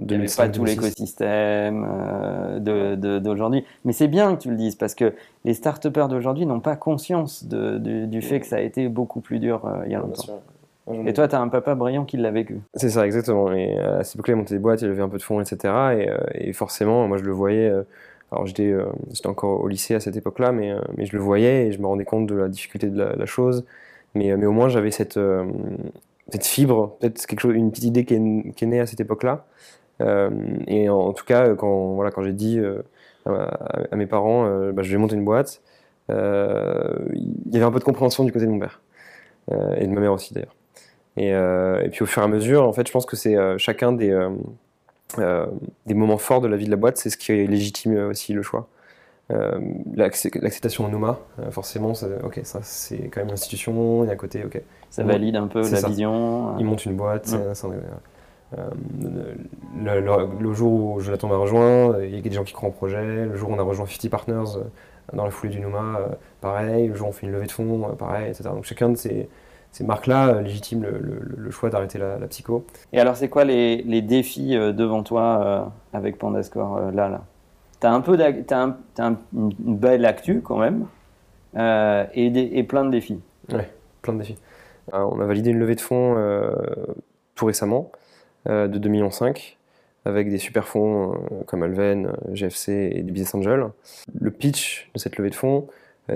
il 0.00 0.06
n'y 0.06 0.14
avait 0.16 0.26
pas 0.36 0.50
tout 0.50 0.64
l'écosystème 0.64 1.86
d'aujourd'hui. 2.60 3.64
Mais 3.84 3.92
c'est 3.92 4.08
bien 4.08 4.36
que 4.36 4.42
tu 4.42 4.50
le 4.50 4.56
dises 4.56 4.74
parce 4.74 4.94
que 4.94 5.14
les 5.44 5.54
start-upers 5.54 6.08
d'aujourd'hui 6.08 6.44
n'ont 6.44 6.60
pas 6.60 6.76
conscience 6.76 7.44
du, 7.44 8.22
fait 8.22 8.40
que 8.40 8.46
ça 8.46 8.56
a 8.56 8.60
été 8.60 8.88
beaucoup 8.88 9.20
plus 9.20 9.38
dur 9.38 9.62
il 9.86 9.92
y 9.92 9.94
a 9.94 9.98
longtemps. 9.98 10.42
Et 11.06 11.12
toi, 11.12 11.28
tu 11.28 11.34
as 11.34 11.40
un 11.40 11.48
papa 11.48 11.74
brillant 11.74 12.06
qui 12.06 12.16
l'a 12.16 12.30
vécu. 12.30 12.60
C'est 12.74 12.88
ça, 12.88 13.04
exactement. 13.04 13.52
Et 13.52 13.78
à 13.78 14.04
cette 14.04 14.16
époque-là, 14.16 14.34
il 14.34 14.36
montait 14.36 14.54
des 14.54 14.60
boîtes, 14.60 14.82
il 14.82 14.88
avait 14.88 15.02
un 15.02 15.08
peu 15.08 15.18
de 15.18 15.22
fonds, 15.22 15.40
etc. 15.40 15.74
Et, 16.34 16.48
et 16.48 16.52
forcément, 16.52 17.06
moi, 17.08 17.18
je 17.18 17.24
le 17.24 17.32
voyais 17.32 17.70
alors 18.30 18.44
euh, 18.44 18.92
j'étais 19.10 19.26
encore 19.26 19.62
au 19.62 19.68
lycée 19.68 19.94
à 19.94 20.00
cette 20.00 20.16
époque-là, 20.16 20.52
mais, 20.52 20.70
euh, 20.70 20.80
mais 20.96 21.06
je 21.06 21.16
le 21.16 21.22
voyais 21.22 21.66
et 21.66 21.72
je 21.72 21.80
me 21.80 21.86
rendais 21.86 22.04
compte 22.04 22.26
de 22.26 22.34
la 22.34 22.48
difficulté 22.48 22.88
de 22.88 23.02
la, 23.02 23.26
chose. 23.26 23.64
Mais, 24.14 24.30
euh, 24.30 24.36
mais 24.36 24.46
au 24.46 24.52
moins 24.52 24.68
j'avais 24.68 24.90
cette, 24.90 25.18
cette 26.30 26.46
fibre, 26.46 26.96
peut-être 27.00 27.26
quelque 27.26 27.40
chose, 27.40 27.54
une 27.54 27.70
petite 27.70 27.84
idée 27.84 28.04
qui 28.04 28.14
est, 28.14 28.52
qui 28.54 28.64
est 28.64 28.66
née 28.66 28.80
à 28.80 28.86
cette 28.86 29.00
époque-là. 29.00 29.46
Et 30.68 30.88
en, 30.88 31.12
tout 31.12 31.24
cas, 31.24 31.54
quand, 31.54 31.94
voilà, 31.94 32.12
quand 32.12 32.22
j'ai 32.22 32.32
dit 32.32 32.60
à, 33.26 33.96
mes 33.96 34.06
parents, 34.06 34.70
bah, 34.70 34.82
je 34.82 34.92
vais 34.92 34.98
monter 34.98 35.16
une 35.16 35.24
boîte, 35.24 35.60
il 36.08 36.14
y 36.14 37.56
avait 37.56 37.64
un 37.64 37.72
peu 37.72 37.80
de 37.80 37.84
compréhension 37.84 38.24
du 38.24 38.32
côté 38.32 38.46
de 38.46 38.50
mon 38.50 38.60
père. 38.60 38.80
Et 39.50 39.86
de 39.86 39.92
ma 39.92 40.00
mère 40.00 40.12
aussi 40.12 40.34
d'ailleurs. 40.34 40.54
Et, 41.16 41.30
et 41.30 41.88
puis 41.90 42.02
au 42.02 42.06
fur 42.06 42.22
et 42.22 42.24
à 42.26 42.28
mesure, 42.28 42.62
en 42.62 42.72
fait, 42.72 42.86
je 42.86 42.92
pense 42.92 43.06
que 43.06 43.16
c'est 43.16 43.36
chacun 43.58 43.90
des, 43.90 44.12
des 45.16 45.94
moments 45.94 46.18
forts 46.18 46.40
de 46.40 46.48
la 46.48 46.56
vie 46.56 46.66
de 46.66 46.70
la 46.70 46.76
boîte, 46.76 46.96
c'est 46.98 47.10
ce 47.10 47.16
qui 47.16 47.32
légitime 47.46 47.96
aussi 48.08 48.32
le 48.32 48.42
choix. 48.42 48.68
Euh, 49.30 49.58
l'acc- 49.94 50.38
L'acceptation 50.40 50.86
de 50.86 50.92
Nouma, 50.92 51.18
euh, 51.40 51.50
forcément, 51.50 51.92
ça, 51.94 52.06
ok, 52.24 52.40
ça 52.44 52.60
c'est 52.62 53.08
quand 53.08 53.20
même 53.20 53.28
une 53.28 53.34
institution, 53.34 54.04
et 54.04 54.10
à 54.10 54.16
côté, 54.16 54.42
ok, 54.44 54.60
Ça 54.90 55.02
valide 55.02 55.36
un 55.36 55.46
peu 55.48 55.60
la 55.60 55.76
ça. 55.80 55.88
vision. 55.88 56.56
il 56.58 56.64
monte 56.64 56.86
une 56.86 56.94
boîte, 56.96 57.34
un- 57.34 57.54
euh, 58.56 58.70
le, 59.02 60.00
le- 60.00 60.28
le 60.40 60.52
jour 60.54 60.72
où 60.96 61.00
Jonathan 61.00 61.28
m'a 61.28 61.36
rejoint, 61.36 61.98
il 62.02 62.14
y 62.14 62.18
a 62.18 62.22
des 62.22 62.30
gens 62.32 62.44
qui 62.44 62.54
croient 62.54 62.70
en 62.70 62.72
projet. 62.72 63.26
Le 63.26 63.36
jour 63.36 63.50
où 63.50 63.52
on 63.54 63.58
a 63.58 63.62
rejoint 63.62 63.84
50 63.86 64.08
Partners 64.10 64.56
euh, 64.56 64.62
dans 65.12 65.24
la 65.24 65.30
foulée 65.30 65.52
du 65.52 65.60
Nouma, 65.60 65.98
euh, 65.98 66.06
pareil. 66.40 66.88
Le 66.88 66.94
jour 66.94 67.08
où 67.08 67.10
on 67.10 67.12
fait 67.12 67.26
une 67.26 67.32
levée 67.32 67.46
de 67.46 67.52
fonds, 67.52 67.84
euh, 67.88 67.92
pareil, 67.92 68.30
etc. 68.30 68.48
Donc 68.54 68.64
chacun 68.64 68.88
de 68.88 68.96
ces, 68.96 69.28
ces 69.72 69.84
marques-là 69.84 70.28
euh, 70.28 70.40
légitime 70.42 70.82
le, 70.82 70.98
le- 70.98 71.20
le 71.36 71.50
choix 71.50 71.70
d'arrêter 71.70 71.98
la, 71.98 72.18
la 72.18 72.26
psycho. 72.26 72.64
Et 72.92 73.00
alors, 73.00 73.16
c'est 73.16 73.28
quoi 73.28 73.44
les, 73.44 73.82
les 73.82 74.02
défis 74.02 74.56
euh, 74.56 74.72
devant 74.72 75.02
toi 75.02 75.22
euh, 75.92 75.96
avec 75.96 76.18
Pandascore 76.18 76.90
là, 76.92 77.08
là? 77.08 77.24
T'as 77.80 77.90
un 77.92 78.00
peu 78.00 78.18
un- 78.20 78.76
un- 78.98 79.16
une 79.34 79.76
belle 79.76 80.04
actu 80.04 80.40
quand 80.40 80.58
même 80.58 80.86
euh, 81.56 82.04
et, 82.14 82.30
des- 82.30 82.50
et 82.54 82.62
plein 82.64 82.84
de 82.84 82.90
défis. 82.90 83.20
Plein 84.02 84.14
de 84.14 84.18
défis. 84.18 84.36
On 84.92 85.20
a 85.20 85.24
validé 85.26 85.50
une 85.50 85.58
levée 85.58 85.74
de 85.76 85.80
fonds 85.80 86.14
euh, 86.16 86.50
tout 87.34 87.46
récemment 87.46 87.92
euh, 88.48 88.66
de 88.68 88.78
2,5 88.78 88.90
millions 88.90 89.10
avec 90.04 90.30
des 90.30 90.38
super 90.38 90.66
fonds 90.66 91.14
comme 91.46 91.62
Alven, 91.62 92.12
GFC 92.32 92.90
et 92.94 93.02
des 93.02 93.12
Business 93.12 93.34
Angels. 93.34 93.66
Le 94.18 94.30
pitch 94.30 94.90
de 94.94 94.98
cette 94.98 95.18
levée 95.18 95.28
de 95.30 95.34
fonds, 95.34 95.66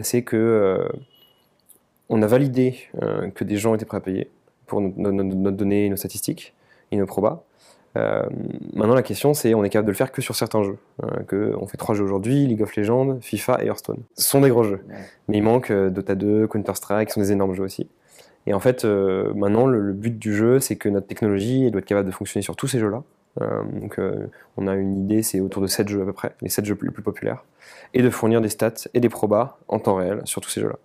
c'est 0.03 0.23
que 0.23 0.89
on 2.13 2.23
a 2.23 2.27
validé 2.27 2.77
euh, 3.03 3.29
que 3.31 3.43
des 3.45 3.57
gens 3.57 3.75
étaient 3.75 3.85
prêts 3.85 3.97
à 3.99 4.01
payer 4.01 4.31
pour 4.67 4.81
no- 4.81 4.93
no- 4.97 5.11
no- 5.13 5.25
notre 5.25 5.57
données, 5.57 5.89
nos 5.89 5.97
statistiques 5.97 6.55
et 6.93 6.97
nos 6.97 7.07
probas. 7.07 7.43
Euh, 7.99 8.23
maintenant, 8.73 8.95
la 8.95 9.03
question, 9.03 9.35
c'est 9.35 9.53
on 9.55 9.65
est 9.65 9.69
capable 9.69 9.87
de 9.89 9.93
le 9.93 9.97
faire 9.97 10.13
que 10.13 10.23
sur 10.23 10.35
certains 10.35 10.63
jeux. 10.63 10.79
Euh, 11.03 11.23
que 11.27 11.55
on 11.61 11.67
fait 11.67 11.77
trois 11.77 11.95
jeux 11.95 12.05
aujourd'hui 12.05 12.47
League 12.47 12.63
of 12.63 12.75
Legends, 12.77 13.19
FIFA 13.21 13.63
et 13.63 13.67
Hearthstone. 13.67 13.99
Ce 14.17 14.29
sont 14.31 14.41
des 14.41 14.49
gros 14.51 14.63
jeux. 14.63 14.81
Ouais. 14.89 14.95
Mais 15.29 15.39
il 15.39 15.43
manque 15.43 15.71
euh, 15.71 15.91
Dota 15.91 16.15
2, 16.15 16.47
Counter-Strike, 16.47 17.09
qui 17.09 17.15
sont 17.15 17.21
des 17.21 17.33
énormes 17.33 17.55
jeux 17.55 17.65
aussi. 17.65 17.89
Et 18.47 18.55
en 18.55 18.61
fait, 18.61 18.85
maintenant, 18.85 19.67
le, 19.67 19.79
le 19.81 19.93
but 19.93 20.19
du 20.19 20.35
jeu, 20.35 20.59
c'est 20.59 20.75
que 20.77 20.89
notre 20.89 21.07
technologie 21.07 21.71
doit 21.71 21.79
être 21.79 21.85
capable 21.87 22.09
de 22.09 22.13
fonctionner 22.15 22.43
sur 22.43 22.57
tous 22.57 22.67
ces 22.67 22.81
jeux-là. 22.81 23.05
Euh, 23.41 23.63
donc, 23.81 23.99
euh, 23.99 24.27
on 24.57 24.67
a 24.67 24.75
une 24.75 25.05
idée, 25.05 25.23
c'est 25.23 25.41
autour 25.41 25.63
de 25.63 25.67
7 25.67 25.89
jeux 25.89 26.03
à 26.03 26.05
peu 26.05 26.13
près, 26.13 26.35
les 26.43 26.49
7 26.49 26.65
jeux 26.65 26.79
les 26.83 26.91
plus 26.91 27.03
populaires, 27.03 27.45
et 27.95 28.03
de 28.03 28.11
fournir 28.11 28.41
des 28.41 28.49
stats 28.49 28.89
et 28.95 29.01
des 29.01 29.09
probas 29.09 29.57
en 29.69 29.79
temps 29.79 29.97
réel 29.97 30.21
sur 30.25 30.41
tous 30.41 30.51
ces 30.51 30.61
jeux-là. 30.61 30.77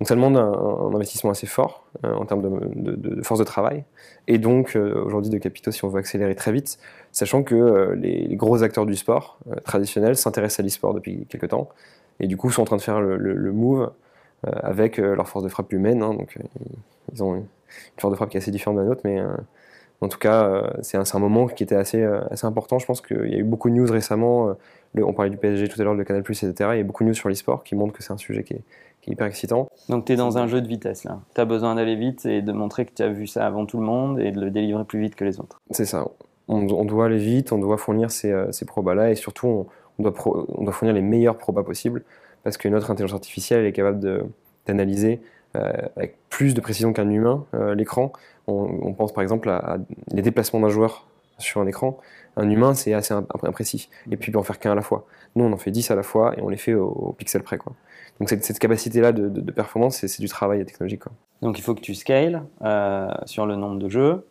Donc, 0.00 0.08
ça 0.08 0.14
demande 0.14 0.36
un, 0.36 0.94
investissement 0.94 1.30
assez 1.30 1.46
fort 1.46 1.86
euh, 2.04 2.12
en 2.14 2.26
termes 2.26 2.42
de, 2.74 3.22
force 3.22 3.38
de 3.38 3.44
travail, 3.44 3.84
et 4.26 4.38
donc 4.38 4.76
aujourd'hui 4.76 5.30
de 5.30 5.38
capitaux 5.38 5.70
si 5.70 5.84
on 5.84 5.88
veut 5.88 5.98
accélérer 6.00 6.34
très 6.34 6.52
vite, 6.52 6.78
sachant 7.12 7.42
que 7.42 7.92
les, 7.96 8.34
gros 8.34 8.62
acteurs 8.62 8.86
du 8.86 8.96
sport 8.96 9.38
traditionnel 9.64 10.16
s'intéressent 10.16 10.60
à 10.60 10.62
l'e-sport 10.64 10.94
depuis 10.94 11.26
quelques 11.26 11.48
temps, 11.48 11.68
et 12.20 12.26
du 12.26 12.36
coup 12.36 12.50
sont 12.50 12.62
en 12.62 12.64
train 12.64 12.76
de 12.76 12.82
faire 12.82 13.00
le, 13.00 13.52
move 13.52 13.92
avec 14.44 14.96
leur 14.96 15.28
force 15.28 15.44
de 15.44 15.48
frappe 15.48 15.72
humaine. 15.72 16.02
hein, 16.02 16.14
donc, 16.14 16.36
ils- 17.12 17.22
ont 17.22 17.34
une, 17.34 17.42
une 17.42 18.00
force 18.00 18.12
de 18.12 18.16
frappe 18.16 18.30
qui 18.30 18.36
est 18.36 18.40
assez 18.40 18.50
différente 18.50 18.76
de 18.76 18.82
la 18.82 18.88
nôtre, 18.88 19.02
mais 19.04 19.20
en 20.02 20.08
tout 20.08 20.18
cas, 20.18 20.44
euh, 20.44 20.70
c'est 20.82 20.96
un, 20.96 21.18
moment 21.18 21.46
qui 21.46 21.62
était 21.62 21.76
assez, 21.76 22.02
euh, 22.02 22.20
assez 22.30 22.46
important. 22.46 22.78
Je 22.78 22.86
pense 22.86 23.00
qu'il 23.00 23.28
y 23.30 23.34
a 23.34 23.38
eu 23.38 23.44
beaucoup 23.44 23.70
de 23.70 23.74
news 23.74 23.90
récemment. 23.90 24.48
euh, 24.48 24.52
le- 24.94 25.06
on 25.06 25.12
parlait 25.12 25.30
du 25.30 25.36
PSG 25.38 25.68
tout 25.68 25.80
à 25.80 25.84
l'heure, 25.84 25.96
de 25.96 26.02
Canal, 26.02 26.22
etc. 26.28 26.52
Il 26.74 26.78
y 26.78 26.80
a 26.80 26.84
beaucoup 26.84 27.04
de 27.04 27.08
news 27.08 27.14
sur 27.14 27.28
l'e-sport 27.28 27.64
qui 27.64 27.74
montrent 27.76 27.92
que 27.94 28.02
c'est 28.02 28.12
un 28.12 28.18
sujet 28.18 28.42
qui 28.42 28.54
est, 28.54 28.62
qui 29.00 29.10
est 29.10 29.12
hyper 29.14 29.26
excitant. 29.26 29.68
Donc, 29.88 30.04
tu 30.04 30.12
es 30.12 30.16
dans 30.16 30.36
un 30.38 30.46
jeu 30.46 30.60
de 30.60 30.68
vitesse 30.68 31.04
là. 31.04 31.20
Tu 31.34 31.40
as 31.40 31.44
besoin 31.44 31.74
d'aller 31.76 31.96
vite 31.96 32.26
et 32.26 32.42
de 32.42 32.52
montrer 32.52 32.84
que 32.84 32.92
tu 32.94 33.02
as 33.02 33.08
vu 33.08 33.26
ça 33.26 33.46
avant 33.46 33.64
tout 33.64 33.78
le 33.78 33.86
monde 33.86 34.20
et 34.20 34.30
de 34.32 34.40
le 34.40 34.50
délivrer 34.50 34.84
plus 34.84 35.00
vite 35.00 35.14
que 35.14 35.24
les 35.24 35.40
autres. 35.40 35.60
C'est 35.70 35.86
ça. 35.86 36.06
On, 36.48 36.66
on 36.68 36.84
doit 36.84 37.06
aller 37.06 37.18
vite, 37.18 37.52
on 37.52 37.58
doit 37.58 37.78
fournir 37.78 38.10
ces, 38.10 38.34
ces 38.50 38.64
probas-là 38.66 39.10
et 39.10 39.14
surtout, 39.14 39.46
on, 39.46 39.66
on 39.98 40.02
doit 40.02 40.12
pro- 40.14 40.46
on 40.48 40.64
doit 40.64 40.72
fournir 40.72 40.94
les 40.94 41.00
meilleurs 41.02 41.38
probas 41.38 41.62
possibles 41.62 42.02
parce 42.42 42.56
que 42.56 42.68
notre 42.68 42.90
intelligence 42.90 43.14
artificielle 43.14 43.60
elle 43.60 43.66
est 43.66 43.72
capable 43.72 44.00
d'analyser 44.66 45.20
avec 45.54 46.16
plus 46.30 46.54
de 46.54 46.60
précision 46.60 46.92
qu'un 46.92 47.08
humain 47.10 47.44
euh, 47.54 47.74
l'écran. 47.74 48.12
On, 48.46 48.52
on 48.82 48.92
pense 48.94 49.12
par 49.12 49.22
exemple 49.22 49.48
à, 49.50 49.56
à 49.58 49.76
les 50.12 50.22
déplacements 50.22 50.60
d'un 50.60 50.68
joueur 50.68 51.06
sur 51.38 51.60
un 51.60 51.66
écran. 51.66 51.98
Un 52.36 52.48
humain, 52.48 52.74
c'est 52.74 52.94
assez 52.94 53.12
imp- 53.12 53.26
imprécis. 53.44 53.88
Et 54.10 54.16
puis, 54.16 54.30
il 54.30 54.32
peut 54.32 54.38
en 54.38 54.42
faire 54.42 54.58
qu'un 54.58 54.72
à 54.72 54.74
la 54.74 54.82
fois. 54.82 55.06
Nous, 55.36 55.44
on 55.44 55.52
en 55.52 55.56
fait 55.58 55.70
10 55.70 55.90
à 55.90 55.94
la 55.94 56.02
fois 56.02 56.34
et 56.36 56.40
on 56.42 56.48
les 56.48 56.56
fait 56.56 56.72
au, 56.74 56.86
au 56.88 57.12
pixel 57.12 57.42
près. 57.42 57.58
Quoi. 57.58 57.72
Donc, 58.20 58.28
cette, 58.30 58.44
cette 58.44 58.58
capacité-là 58.58 59.12
de, 59.12 59.28
de- 59.28 59.40
de 59.40 59.52
performance, 59.52 59.96
c'est 59.96 60.08
c'est 60.08 60.22
du 60.22 60.28
travail 60.28 60.64
technologique. 60.64 61.02
Quoi. 61.02 61.12
Donc, 61.42 61.58
il 61.58 61.62
faut 61.62 61.74
que 61.74 61.80
tu 61.80 61.94
scales 61.94 62.42
euh, 62.62 63.10
sur 63.26 63.44
le 63.46 63.56
nombre 63.56 63.78
de 63.78 63.88
jeux, 63.88 64.26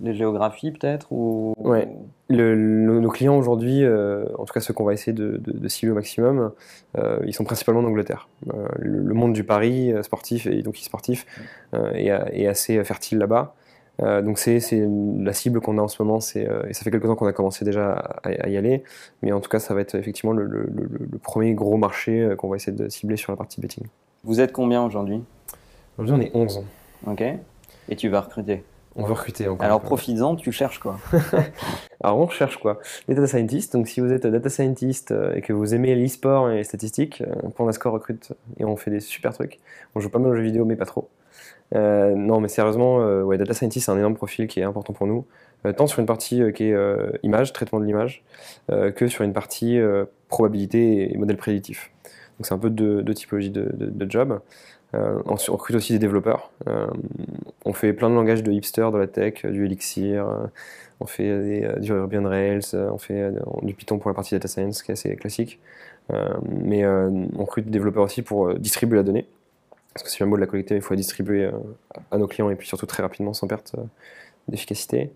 les 0.00 0.14
géographies 0.14 0.72
peut-être 0.72 1.12
ou... 1.12 1.54
Ouais. 1.58 1.88
Le- 2.30 2.54
le- 2.54 3.00
nos 3.00 3.08
clients 3.08 3.36
aujourd'hui, 3.38 3.82
euh, 3.84 4.26
en 4.36 4.44
tout 4.44 4.52
cas 4.52 4.60
ceux 4.60 4.74
qu'on 4.74 4.84
va 4.84 4.92
essayer 4.92 5.14
de, 5.14 5.38
de- 5.38 5.52
de 5.58 5.68
cibler 5.68 5.92
au 5.92 5.94
maximum, 5.94 6.52
euh, 6.98 7.18
ils 7.26 7.32
sont 7.32 7.44
principalement 7.44 7.80
en 7.80 7.84
Angleterre. 7.84 8.28
Euh, 8.52 8.66
le, 8.78 8.98
le 9.02 9.14
monde 9.14 9.32
du 9.32 9.44
pari 9.44 9.92
euh, 9.92 10.02
sportif 10.02 10.46
et 10.46 10.62
donc 10.62 10.74
e-sportif 10.76 11.24
euh, 11.74 11.90
est, 11.94 12.08
est 12.42 12.46
assez 12.46 12.82
fertile 12.84 13.16
là-bas. 13.18 13.54
Euh, 14.02 14.20
donc 14.22 14.38
c'est 14.38 14.60
la 15.18 15.32
cible 15.32 15.60
qu'on 15.60 15.76
a 15.78 15.82
en 15.82 15.88
ce 15.88 16.00
moment, 16.02 16.18
euh, 16.36 16.62
et 16.68 16.72
ça 16.74 16.84
fait 16.84 16.90
quelques 16.90 17.06
temps 17.06 17.16
qu'on 17.16 17.26
a 17.26 17.32
commencé 17.32 17.64
déjà 17.64 17.92
à, 17.94 18.28
à 18.28 18.48
y 18.48 18.56
aller, 18.56 18.84
mais 19.22 19.32
en 19.32 19.40
tout 19.40 19.48
cas 19.48 19.58
ça 19.58 19.72
va 19.74 19.80
être 19.80 19.94
effectivement 19.96 20.32
le, 20.32 20.44
le- 20.44 20.68
le- 20.72 20.88
le 21.10 21.18
premier 21.18 21.54
gros 21.54 21.76
marché 21.78 22.28
qu'on 22.38 22.48
va 22.48 22.56
essayer 22.56 22.76
de 22.76 22.88
cibler 22.90 23.16
sur 23.16 23.32
la 23.32 23.36
partie 23.36 23.60
betting. 23.60 23.86
Vous 24.22 24.40
êtes 24.40 24.52
combien 24.52 24.84
aujourd'hui? 24.84 25.20
Aujourd'hui 25.98 26.30
on 26.34 26.38
est 26.38 26.40
11, 26.40 26.62
Ok. 27.06 27.24
Et 27.88 27.96
tu 27.96 28.08
vas 28.08 28.20
recruter? 28.20 28.62
On 28.98 29.04
veut 29.04 29.12
recruter 29.12 29.48
encore. 29.48 29.64
Alors 29.64 29.80
profites-en, 29.80 30.36
tu 30.36 30.52
cherches 30.52 30.80
quoi 30.80 30.98
Alors 32.02 32.18
on 32.18 32.26
recherche 32.26 32.58
quoi 32.58 32.80
Les 33.06 33.14
data 33.14 33.28
scientists, 33.28 33.72
donc 33.72 33.88
si 33.88 34.00
vous 34.00 34.12
êtes 34.12 34.26
data 34.26 34.48
scientist 34.50 35.12
euh, 35.12 35.34
et 35.34 35.40
que 35.40 35.52
vous 35.52 35.74
aimez 35.74 35.94
l'e-sport 35.94 36.50
et 36.50 36.56
les 36.56 36.64
statistiques, 36.64 37.22
euh, 37.22 37.48
Pandascore 37.56 37.92
recrute 37.92 38.32
et 38.58 38.64
on 38.64 38.76
fait 38.76 38.90
des 38.90 39.00
super 39.00 39.32
trucs. 39.32 39.58
On 39.94 40.00
joue 40.00 40.10
pas 40.10 40.18
mal 40.18 40.32
aux 40.32 40.34
jeux 40.34 40.42
vidéo 40.42 40.64
mais 40.64 40.76
pas 40.76 40.84
trop. 40.86 41.08
Euh, 41.74 42.14
non 42.14 42.40
mais 42.40 42.48
sérieusement, 42.48 43.00
euh, 43.00 43.22
ouais, 43.22 43.38
data 43.38 43.54
scientist 43.54 43.86
c'est 43.86 43.92
un 43.92 43.98
énorme 43.98 44.14
profil 44.16 44.46
qui 44.46 44.60
est 44.60 44.64
important 44.64 44.92
pour 44.92 45.06
nous, 45.06 45.26
euh, 45.66 45.72
tant 45.72 45.86
sur 45.86 46.00
une 46.00 46.06
partie 46.06 46.42
euh, 46.42 46.50
qui 46.50 46.64
est 46.64 46.72
euh, 46.72 47.12
image, 47.22 47.52
traitement 47.52 47.78
de 47.78 47.84
l'image, 47.84 48.24
euh, 48.70 48.90
que 48.90 49.06
sur 49.06 49.24
une 49.24 49.32
partie 49.32 49.78
euh, 49.78 50.06
probabilité 50.28 51.12
et 51.12 51.16
modèle 51.16 51.36
prédictif. 51.36 51.90
Donc 52.38 52.46
c'est 52.46 52.54
un 52.54 52.58
peu 52.58 52.70
deux, 52.70 53.02
deux 53.02 53.14
typologies 53.14 53.50
de, 53.50 53.68
de, 53.74 53.86
de 53.86 54.10
jobs. 54.10 54.40
Euh, 54.94 55.20
on 55.26 55.34
recrute 55.34 55.76
aussi 55.76 55.92
des 55.92 55.98
développeurs. 55.98 56.50
Euh, 56.66 56.86
on 57.64 57.72
fait 57.72 57.92
plein 57.92 58.08
de 58.08 58.14
langages 58.14 58.42
de 58.42 58.50
hipster 58.52 58.88
dans 58.90 58.96
la 58.96 59.06
tech, 59.06 59.44
euh, 59.44 59.50
du 59.50 59.66
Elixir, 59.66 60.26
on 61.00 61.06
fait 61.06 61.78
du 61.78 61.92
Ruby 61.92 62.18
on 62.18 62.28
Rails, 62.28 62.74
on 62.74 62.98
fait 62.98 63.32
du 63.62 63.74
Python 63.74 63.98
pour 63.98 64.10
la 64.10 64.14
partie 64.14 64.34
data 64.34 64.48
science, 64.48 64.82
qui 64.82 64.90
est 64.90 64.94
assez 64.94 65.14
classique. 65.16 65.60
Mais 66.48 66.86
on 66.86 67.44
recrute 67.44 67.66
des 67.66 67.70
développeurs 67.70 68.04
aussi 68.04 68.22
pour 68.22 68.54
distribuer 68.54 68.96
la 68.96 69.02
donnée. 69.04 69.28
Parce 69.94 70.04
que 70.04 70.10
c'est 70.10 70.18
bien 70.18 70.26
beau 70.26 70.36
de 70.36 70.40
la 70.40 70.46
collecter, 70.46 70.76
il 70.76 70.82
faut 70.82 70.94
la 70.94 70.98
distribuer 70.98 71.50
à 72.10 72.18
nos 72.18 72.26
clients 72.26 72.50
et 72.50 72.56
puis 72.56 72.66
surtout 72.66 72.86
très 72.86 73.02
rapidement, 73.02 73.32
sans 73.32 73.46
perte 73.46 73.76
d'efficacité. 74.48 75.12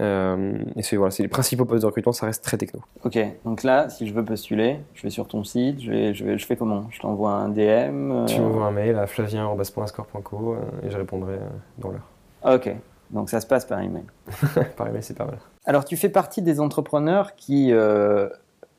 Euh, 0.00 0.54
et 0.76 0.82
c'est 0.82 0.96
voilà, 0.96 1.14
les 1.18 1.28
principaux 1.28 1.64
postes 1.64 1.82
de 1.82 1.86
recrutement, 1.86 2.12
ça 2.12 2.26
reste 2.26 2.42
très 2.42 2.56
techno. 2.56 2.80
Ok, 3.04 3.18
donc 3.44 3.62
là, 3.62 3.88
si 3.88 4.06
je 4.06 4.14
veux 4.14 4.24
postuler, 4.24 4.80
je 4.94 5.02
vais 5.02 5.10
sur 5.10 5.28
ton 5.28 5.44
site, 5.44 5.80
je, 5.80 5.90
vais, 5.90 6.14
je, 6.14 6.24
vais, 6.24 6.38
je 6.38 6.46
fais 6.46 6.56
comment? 6.56 6.86
Je 6.90 7.00
t'envoie 7.00 7.32
un 7.32 7.48
DM 7.48 8.10
euh, 8.10 8.24
Tu 8.24 8.40
m'envoies 8.40 8.66
un 8.66 8.70
mail 8.72 8.96
à 8.96 9.06
flavien.score.co 9.06 10.54
euh, 10.54 10.86
et 10.86 10.90
je 10.90 10.96
répondrai 10.96 11.34
euh, 11.34 11.48
dans 11.78 11.90
l'heure. 11.90 12.08
Ok, 12.44 12.74
donc 13.10 13.30
ça 13.30 13.40
se 13.40 13.46
passe 13.46 13.64
par 13.64 13.80
email. 13.80 14.04
Par 14.76 14.88
email, 14.88 15.02
c'est 15.02 15.16
pas 15.16 15.26
mal. 15.26 15.38
Alors 15.64 15.84
tu 15.84 15.96
fais 15.96 16.08
partie 16.08 16.42
des 16.42 16.58
entrepreneurs 16.58 17.36
qui, 17.36 17.72
euh, 17.72 18.28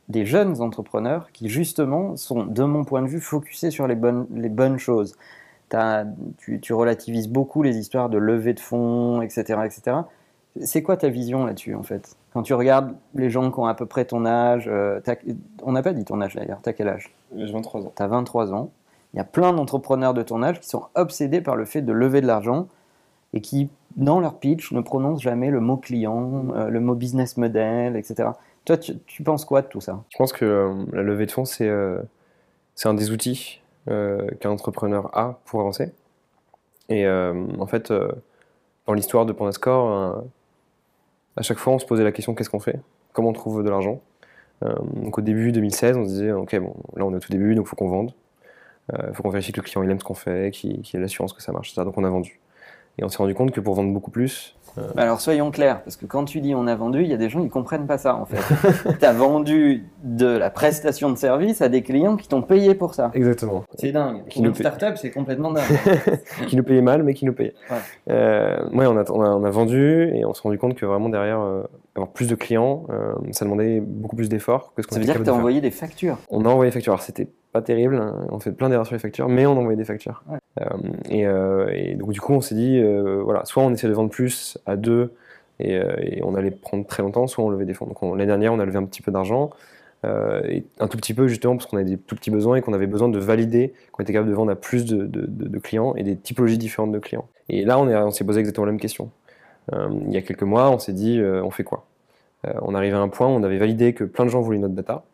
des 0.09 0.25
jeunes 0.25 0.61
entrepreneurs 0.61 1.31
qui 1.31 1.47
justement 1.47 2.17
sont, 2.17 2.43
de 2.43 2.63
mon 2.63 2.83
point 2.83 3.01
de 3.01 3.07
vue, 3.07 3.21
focusés 3.21 3.71
sur 3.71 3.87
les 3.87 3.95
bonnes, 3.95 4.25
les 4.33 4.49
bonnes 4.49 4.79
choses. 4.79 5.15
Tu, 6.37 6.59
tu 6.59 6.73
relativises 6.73 7.27
beaucoup 7.27 7.63
les 7.63 7.77
histoires 7.77 8.07
de 8.07 8.19
levée 8.19 8.53
de 8.53 8.59
fonds, 8.59 9.23
etc. 9.23 9.59
etc. 9.65 9.97
C'est 10.61 10.83
quoi 10.83 10.97
ta 10.97 11.09
vision 11.09 11.45
là-dessus 11.45 11.73
en 11.75 11.83
fait? 11.83 12.15
Quand 12.33 12.43
tu 12.43 12.53
regardes 12.53 12.93
les 13.15 13.29
gens 13.29 13.49
qui 13.51 13.59
ont 13.59 13.65
à 13.65 13.73
peu 13.73 13.85
près 13.87 14.05
ton 14.05 14.25
âge, 14.25 14.67
euh, 14.67 14.99
t'as- 15.03 15.15
on 15.63 15.71
n'a 15.71 15.81
pas 15.81 15.93
dit 15.93 16.05
ton 16.05 16.21
âge 16.21 16.35
d'ailleurs, 16.35 16.59
t'as 16.61 16.73
quel 16.73 16.89
âge? 16.89 17.11
J'ai 17.35 17.51
23 17.51 17.81
ans. 17.81 17.91
tu 17.95 18.03
as 18.03 18.07
23 18.07 18.53
ans, 18.53 18.69
il 19.13 19.17
y 19.17 19.19
a 19.19 19.23
plein 19.23 19.51
d'entrepreneurs 19.53 20.13
de 20.13 20.21
ton 20.21 20.43
âge 20.43 20.59
qui 20.59 20.69
sont 20.69 20.83
obsédés 20.95 21.41
par 21.41 21.55
le 21.55 21.65
fait 21.65 21.81
de 21.81 21.91
lever 21.91 22.21
de 22.21 22.27
l'argent 22.27 22.67
et 23.33 23.41
qui, 23.41 23.69
dans 23.95 24.19
leur 24.19 24.35
pitch, 24.37 24.71
ne 24.71 24.81
prononcent 24.81 25.21
jamais 25.23 25.49
le 25.49 25.59
mot 25.59 25.77
client, 25.77 26.45
euh, 26.55 26.69
le 26.69 26.79
mot 26.79 26.93
business 26.93 27.37
model, 27.37 27.95
etc. 27.95 28.29
Toi, 28.65 28.77
tu, 28.77 28.99
tu 29.07 29.23
penses 29.23 29.45
quoi 29.45 29.63
de 29.63 29.67
tout 29.67 29.81
ça? 29.81 30.03
Je 30.09 30.17
pense 30.17 30.33
que 30.33 30.45
euh, 30.45 30.73
la 30.93 31.01
levée 31.01 31.25
de 31.25 31.31
fonds, 31.31 31.45
c'est 31.45 31.67
un 31.69 32.93
des 32.93 33.09
outils 33.11 33.59
qu'un 33.87 34.49
entrepreneur 34.49 35.09
a 35.17 35.39
pour 35.45 35.59
avancer. 35.61 35.91
Et 36.89 37.07
en 37.07 37.65
fait, 37.65 37.91
dans 38.87 38.93
l'histoire 38.93 39.25
de 39.25 39.33
Pandascore, 39.33 40.23
à 41.37 41.41
chaque 41.41 41.57
fois, 41.57 41.73
on 41.73 41.79
se 41.79 41.85
posait 41.85 42.03
la 42.03 42.11
question 42.11 42.35
qu'est-ce 42.35 42.49
qu'on 42.49 42.59
fait? 42.59 42.79
Comment 43.13 43.29
on 43.29 43.33
trouve 43.33 43.63
de 43.63 43.69
l'argent? 43.69 44.01
Euh, 44.63 44.73
Donc 44.95 45.17
au 45.17 45.21
début 45.21 45.51
2016, 45.51 45.97
on 45.97 46.03
se 46.03 46.09
disait 46.09 46.31
ok, 46.31 46.57
bon, 46.59 46.75
là 46.95 47.05
on 47.05 47.11
est 47.13 47.15
au 47.15 47.19
tout 47.19 47.31
début, 47.31 47.55
donc 47.55 47.65
il 47.65 47.69
faut 47.69 47.75
qu'on 47.75 47.89
vende. 47.89 48.13
Il 48.91 49.13
faut 49.13 49.23
qu'on 49.23 49.29
vérifie 49.29 49.53
que 49.53 49.61
le 49.61 49.63
client 49.63 49.81
il 49.81 49.89
aime 49.89 49.99
ce 49.99 50.03
qu'on 50.03 50.13
fait, 50.13 50.51
qu'il 50.51 50.81
ait 50.93 50.99
l'assurance 50.99 51.31
que 51.31 51.41
ça 51.41 51.53
marche, 51.53 51.69
etc. 51.71 51.85
Donc 51.85 51.97
on 51.97 52.03
a 52.03 52.09
vendu. 52.09 52.41
Et 52.97 53.03
on 53.03 53.09
s'est 53.09 53.17
rendu 53.17 53.33
compte 53.33 53.51
que 53.51 53.61
pour 53.61 53.75
vendre 53.75 53.93
beaucoup 53.93 54.11
plus. 54.11 54.55
Euh, 54.77 54.89
alors 54.97 55.21
soyons 55.21 55.51
clairs, 55.51 55.83
parce 55.83 55.95
que 55.95 56.05
quand 56.05 56.25
tu 56.25 56.41
dis 56.41 56.55
on 56.55 56.67
a 56.67 56.75
vendu, 56.75 57.03
il 57.03 57.09
y 57.09 57.13
a 57.13 57.17
des 57.17 57.29
gens 57.29 57.39
qui 57.39 57.45
ne 57.45 57.51
comprennent 57.51 57.87
pas 57.87 57.97
ça 57.97 58.15
en 58.15 58.25
fait. 58.25 58.41
tu 58.99 59.05
as 59.05 59.13
vendu 59.13 59.85
de 60.03 60.25
la 60.25 60.49
prestation 60.49 61.11
de 61.11 61.17
service 61.17 61.61
à 61.61 61.69
des 61.69 61.81
clients 61.81 62.17
qui 62.17 62.27
t'ont 62.27 62.41
payé 62.41 62.75
pour 62.75 62.93
ça. 62.93 63.11
Exactement. 63.13 63.63
C'est 63.75 63.91
dingue. 63.91 64.25
Qui 64.29 64.39
une 64.39 64.53
start-up, 64.53 64.95
c'est 64.97 65.11
complètement 65.11 65.51
dingue. 65.51 65.63
qui 66.47 66.55
nous 66.55 66.63
payaient 66.63 66.81
mal, 66.81 67.03
mais 67.03 67.13
qui 67.13 67.25
nous 67.25 67.33
payaient. 67.33 67.53
Ouais, 67.69 67.77
euh, 68.09 68.57
on, 68.71 68.97
a, 68.97 69.11
on, 69.11 69.43
a, 69.43 69.49
vendu 69.49 70.11
et 70.13 70.25
on 70.25 70.33
s'est 70.33 70.41
rendu 70.41 70.57
compte 70.57 70.75
que 70.75 70.85
vraiment 70.85 71.09
derrière, 71.09 71.39
euh, 71.39 71.63
avoir 71.95 72.11
plus 72.11 72.27
de 72.27 72.35
clients, 72.35 72.85
euh, 72.89 73.13
ça 73.31 73.45
demandait 73.45 73.79
beaucoup 73.79 74.15
plus 74.15 74.29
d'efforts 74.29 74.73
que 74.75 74.81
ce 74.81 74.87
qu'on 74.87 74.95
Ça 74.95 74.99
veut 74.99 75.05
dire 75.05 75.17
que 75.17 75.23
tu 75.23 75.29
as 75.29 75.33
envoyé 75.33 75.61
des 75.61 75.71
factures 75.71 76.17
On 76.29 76.45
a 76.45 76.49
envoyé 76.49 76.69
des 76.69 76.73
factures. 76.73 76.93
Alors 76.93 77.03
c'était 77.03 77.27
pas 77.53 77.61
terrible, 77.61 77.95
hein. 77.97 78.25
on 78.29 78.39
fait 78.39 78.51
plein 78.51 78.67
d'erreurs 78.67 78.87
sur 78.87 78.95
les 78.95 78.99
factures, 78.99 79.29
mais 79.29 79.45
on 79.45 79.51
a 79.51 79.59
envoyé 79.59 79.77
des 79.77 79.85
factures. 79.85 80.23
Euh, 80.59 80.65
euh, 81.11 81.69
et, 81.71 81.93
donc 81.93 82.11
du 82.11 82.19
coup 82.19 82.33
on 82.33 82.41
s'est 82.41 82.55
dit, 82.55 82.79
euh, 82.79 83.21
voilà, 83.23 83.45
soit 83.45 83.63
on 83.63 83.71
essaie 83.71 83.87
de 83.87 83.93
vendre 83.93 84.09
plus 84.09 84.57
à 84.65 84.75
deux 84.75 85.13
et, 85.59 85.79
on 86.23 86.35
allait 86.35 86.51
prendre 86.51 86.85
très 86.85 87.03
longtemps, 87.03 87.27
soit 87.27 87.43
on 87.45 87.49
levait 87.49 87.65
des 87.65 87.75
fonds. 87.75 87.85
Donc 87.85 88.01
l'année 88.01 88.25
dernière 88.25 88.53
on 88.53 88.59
a 88.59 88.65
levé 88.65 88.77
un 88.77 88.85
petit 88.85 89.03
peu 89.03 89.11
d'argent, 89.11 89.51
et 90.03 90.65
un 90.79 90.87
tout 90.89 90.97
petit 90.97 91.13
peu 91.13 91.27
justement 91.27 91.55
parce 91.55 91.69
qu'on 91.69 91.77
avait 91.77 91.89
des 91.91 91.97
tout 91.97 92.15
petits 92.15 92.31
besoins 92.31 92.57
et 92.57 92.61
qu'on 92.61 92.73
avait 92.73 92.87
besoin 92.87 93.07
de 93.07 93.17
valider 93.19 93.73
qu'on 93.93 94.03
était 94.03 94.11
capable 94.11 94.29
de 94.29 94.35
vendre 94.35 94.51
à 94.51 94.55
plus 94.55 94.83
de, 94.83 95.59
clients 95.59 95.95
et 95.95 96.03
des 96.03 96.17
typologies 96.17 96.57
différentes 96.57 96.91
de 96.91 96.99
clients. 96.99 97.29
Et 97.47 97.63
là 97.63 97.79
on, 97.79 97.87
on 97.87 98.11
s'est 98.11 98.25
posé 98.25 98.39
exactement 98.41 98.65
la 98.65 98.73
même 98.73 98.81
question. 98.81 99.11
il 99.71 100.11
y 100.11 100.17
a 100.17 100.21
quelques 100.21 100.43
mois 100.43 100.71
on 100.71 100.79
s'est 100.79 100.91
dit, 100.91 101.21
on 101.21 101.51
fait 101.51 101.63
quoi? 101.63 101.85
On 102.63 102.75
arrivait 102.75 102.97
à 102.97 102.99
un 102.99 103.07
point 103.07 103.27
où 103.27 103.31
on 103.31 103.43
avait 103.43 103.59
validé 103.59 103.93
que 103.93 104.03
plein 104.03 104.25
de 104.25 104.29
gens 104.29 104.41
voulaient 104.41 104.57
notre 104.57 104.73
data 104.73 105.05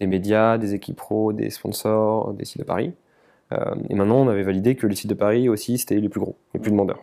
des 0.00 0.06
médias, 0.06 0.58
des 0.58 0.74
équipes 0.74 0.96
pro, 0.96 1.32
des 1.32 1.50
sponsors, 1.50 2.32
des 2.32 2.44
sites 2.44 2.58
de 2.58 2.64
Paris. 2.64 2.92
Euh, 3.52 3.74
et 3.88 3.94
maintenant, 3.94 4.16
on 4.16 4.28
avait 4.28 4.42
validé 4.42 4.74
que 4.74 4.86
les 4.86 4.96
sites 4.96 5.10
de 5.10 5.14
Paris 5.14 5.48
aussi, 5.48 5.78
c'était 5.78 5.96
les 5.96 6.08
plus 6.08 6.20
gros, 6.20 6.36
les 6.54 6.60
plus 6.60 6.70
demandeurs. 6.70 7.02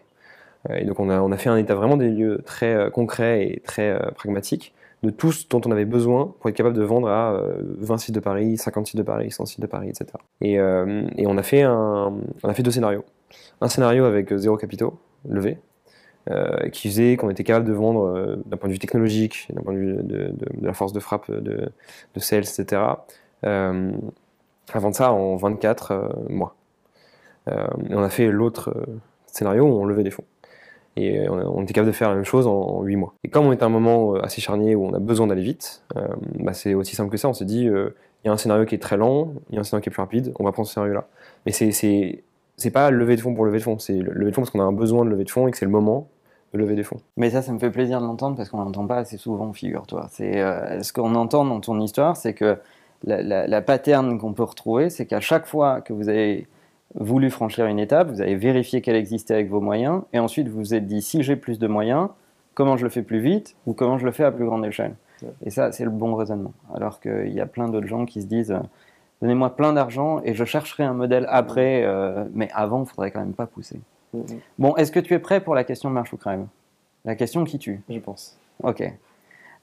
Euh, 0.69 0.75
et 0.75 0.85
donc, 0.85 0.99
on 0.99 1.09
a, 1.09 1.21
on 1.21 1.31
a 1.31 1.37
fait 1.37 1.49
un 1.49 1.57
état 1.57 1.75
vraiment 1.75 1.97
des 1.97 2.09
lieux 2.09 2.41
très 2.45 2.73
euh, 2.73 2.89
concrets 2.89 3.47
et 3.47 3.59
très 3.61 3.99
pragmatiques 4.15 4.73
de 5.03 5.09
tout 5.09 5.31
ce 5.31 5.47
dont 5.49 5.61
on 5.65 5.71
avait 5.71 5.85
besoin 5.85 6.35
pour 6.39 6.49
être 6.49 6.55
capable 6.55 6.75
de 6.75 6.83
vendre 6.83 7.09
à 7.09 7.41
20 7.79 7.97
sites 7.97 8.13
de 8.13 8.19
Paris, 8.19 8.57
50 8.57 8.85
sites 8.85 8.97
de 8.97 9.03
Paris, 9.03 9.31
100 9.31 9.47
sites 9.47 9.59
de 9.59 9.65
Paris, 9.65 9.89
etc. 9.89 10.05
Et, 10.41 10.53
et 10.53 11.25
on, 11.25 11.37
a 11.39 11.41
fait 11.41 11.63
un, 11.63 12.13
on 12.43 12.47
a 12.47 12.53
fait 12.53 12.61
deux 12.61 12.69
scénarios. 12.69 13.03
Un 13.61 13.67
scénario 13.67 14.05
avec 14.05 14.31
zéro 14.35 14.57
capitaux 14.57 14.99
levé, 15.27 15.57
euh, 16.29 16.69
qui 16.69 16.87
faisait 16.87 17.17
qu'on 17.17 17.31
était 17.31 17.43
capable 17.43 17.65
de 17.65 17.73
vendre 17.73 18.05
euh, 18.05 18.35
d'un 18.45 18.55
point 18.55 18.69
de 18.69 18.73
vue 18.73 18.79
technologique, 18.79 19.47
d'un 19.51 19.63
point 19.63 19.73
de 19.73 19.79
vue 19.79 19.97
de, 20.03 20.31
la 20.61 20.73
force 20.73 20.93
de 20.93 20.99
frappe 20.99 21.31
de, 21.31 21.71
de 22.13 22.19
sales, 22.19 22.43
etc. 22.43 22.79
Euh, 23.43 23.91
avant 24.71 24.93
ça 24.93 25.11
en 25.11 25.35
24 25.35 26.27
mois. 26.29 26.55
et 27.47 27.95
on 27.95 28.03
a 28.03 28.09
fait 28.09 28.29
l'autre 28.29 28.71
scénario 29.25 29.63
où 29.63 29.81
on 29.81 29.85
levait 29.85 30.03
des 30.03 30.11
fonds. 30.11 30.23
Et 30.95 31.27
on, 31.27 31.63
était 31.63 31.73
capable 31.73 31.91
de 31.91 31.95
faire 31.95 32.09
la 32.09 32.15
même 32.15 32.25
chose 32.25 32.45
en, 32.45 32.83
8 32.83 32.95
mois. 32.97 33.15
Et 33.23 33.29
comme 33.29 33.47
on 33.47 33.51
était 33.51 33.63
à 33.63 33.65
un 33.65 33.69
moment 33.69 34.13
assez 34.15 34.41
charnier 34.41 34.75
où 34.75 34.85
on 34.85 34.93
a 34.93 34.99
besoin 34.99 35.25
d'aller 35.25 35.41
vite, 35.41 35.83
bah 36.35 36.53
c'est 36.53 36.75
aussi 36.75 36.95
simple 36.95 37.09
que 37.09 37.17
ça. 37.17 37.29
On 37.29 37.33
s'est 37.33 37.45
dit, 37.45 37.63
il 37.63 37.91
y 38.25 38.29
a 38.29 38.31
un 38.31 38.37
scénario 38.37 38.65
qui 38.65 38.75
est 38.75 38.81
très 38.81 38.97
lent, 38.97 39.33
il 39.49 39.55
y 39.55 39.57
a 39.57 39.61
un 39.61 39.63
scénario 39.63 39.81
qui 39.81 39.89
est 39.89 39.93
plus 39.93 40.01
rapide, 40.01 40.33
on 40.37 40.43
va 40.43 40.51
prendre 40.51 40.67
ce 40.67 40.75
scénario-là. 40.75 41.07
Mais 41.45 41.51
c'est 41.51 42.23
c'est 42.61 42.71
pas 42.71 42.91
lever 42.91 43.15
de 43.15 43.21
fonds 43.21 43.33
pour 43.33 43.45
lever 43.45 43.59
de 43.59 43.63
fonds, 43.63 43.79
c'est 43.79 43.93
lever 43.93 44.31
de 44.31 44.35
fonds 44.35 44.41
parce 44.41 44.51
qu'on 44.51 44.61
a 44.61 44.63
un 44.63 44.71
besoin 44.71 45.05
de 45.05 45.09
lever 45.09 45.23
de 45.23 45.29
fonds 45.29 45.47
et 45.47 45.51
que 45.51 45.57
c'est 45.57 45.65
le 45.65 45.71
moment 45.71 46.07
de 46.53 46.59
lever 46.59 46.75
des 46.75 46.83
fonds. 46.83 46.99
Mais 47.17 47.29
ça, 47.29 47.41
ça 47.41 47.51
me 47.53 47.59
fait 47.59 47.71
plaisir 47.71 48.01
de 48.01 48.05
l'entendre 48.05 48.35
parce 48.35 48.49
qu'on 48.49 48.57
l'entend 48.57 48.85
pas 48.85 48.97
assez 48.97 49.17
souvent, 49.17 49.53
figure-toi. 49.53 50.07
C'est 50.09 50.41
euh, 50.41 50.81
ce 50.81 50.91
qu'on 50.91 51.15
entend 51.15 51.45
dans 51.45 51.59
ton 51.59 51.79
histoire, 51.79 52.17
c'est 52.17 52.33
que 52.33 52.57
la, 53.03 53.47
la, 53.47 53.61
pattern 53.61 54.19
qu'on 54.19 54.33
peut 54.33 54.43
retrouver, 54.43 54.89
c'est 54.89 55.05
qu'à 55.05 55.21
chaque 55.21 55.47
fois 55.47 55.81
que 55.81 55.91
vous 55.91 56.07
avez 56.07 56.47
voulu 56.95 57.29
franchir 57.29 57.65
une 57.65 57.79
étape, 57.79 58.09
vous 58.09 58.21
avez 58.21 58.35
vérifié 58.35 58.81
qu'elle 58.81 58.95
existait 58.95 59.33
avec 59.33 59.49
vos 59.49 59.61
moyens, 59.61 60.01
et 60.13 60.19
ensuite 60.19 60.49
vous 60.49 60.59
vous 60.59 60.73
êtes 60.75 60.85
dit 60.85 61.01
si 61.01 61.23
j'ai 61.23 61.35
plus 61.35 61.57
de 61.57 61.67
moyens, 61.67 62.09
comment 62.53 62.77
je 62.77 62.83
le 62.83 62.89
fais 62.89 63.01
plus 63.01 63.19
vite 63.19 63.55
ou 63.65 63.73
comment 63.73 63.97
je 63.97 64.05
le 64.05 64.11
fais 64.11 64.23
à 64.23 64.31
plus 64.31 64.45
grande 64.45 64.65
échelle? 64.65 64.95
Et 65.45 65.51
ça, 65.51 65.71
c'est 65.71 65.83
le 65.83 65.91
bon 65.91 66.15
raisonnement. 66.15 66.53
Alors 66.73 66.99
qu'il 66.99 67.31
y 67.31 67.39
a 67.39 67.45
plein 67.45 67.69
d'autres 67.69 67.87
gens 67.87 68.05
qui 68.05 68.21
se 68.21 68.27
disent 68.27 68.55
donnez-moi 69.21 69.55
plein 69.55 69.73
d'argent 69.73 70.21
et 70.23 70.33
je 70.33 70.43
chercherai 70.45 70.83
un 70.83 70.93
modèle 70.93 71.25
après, 71.29 71.83
euh, 71.83 72.25
mais 72.33 72.49
avant, 72.53 72.79
il 72.79 72.81
ne 72.81 72.85
faudrait 72.85 73.11
quand 73.11 73.19
même 73.19 73.33
pas 73.33 73.45
pousser. 73.45 73.79
Mm-hmm. 74.15 74.39
Bon, 74.59 74.75
est-ce 74.75 74.91
que 74.91 74.99
tu 74.99 75.13
es 75.13 75.19
prêt 75.19 75.41
pour 75.41 75.55
la 75.55 75.63
question 75.63 75.89
marche 75.89 76.11
ou 76.13 76.17
crève 76.17 76.45
La 77.05 77.15
question 77.15 77.43
qui 77.43 77.59
tue 77.59 77.81
Je 77.89 77.99
pense. 77.99 78.37
Ok. 78.63 78.83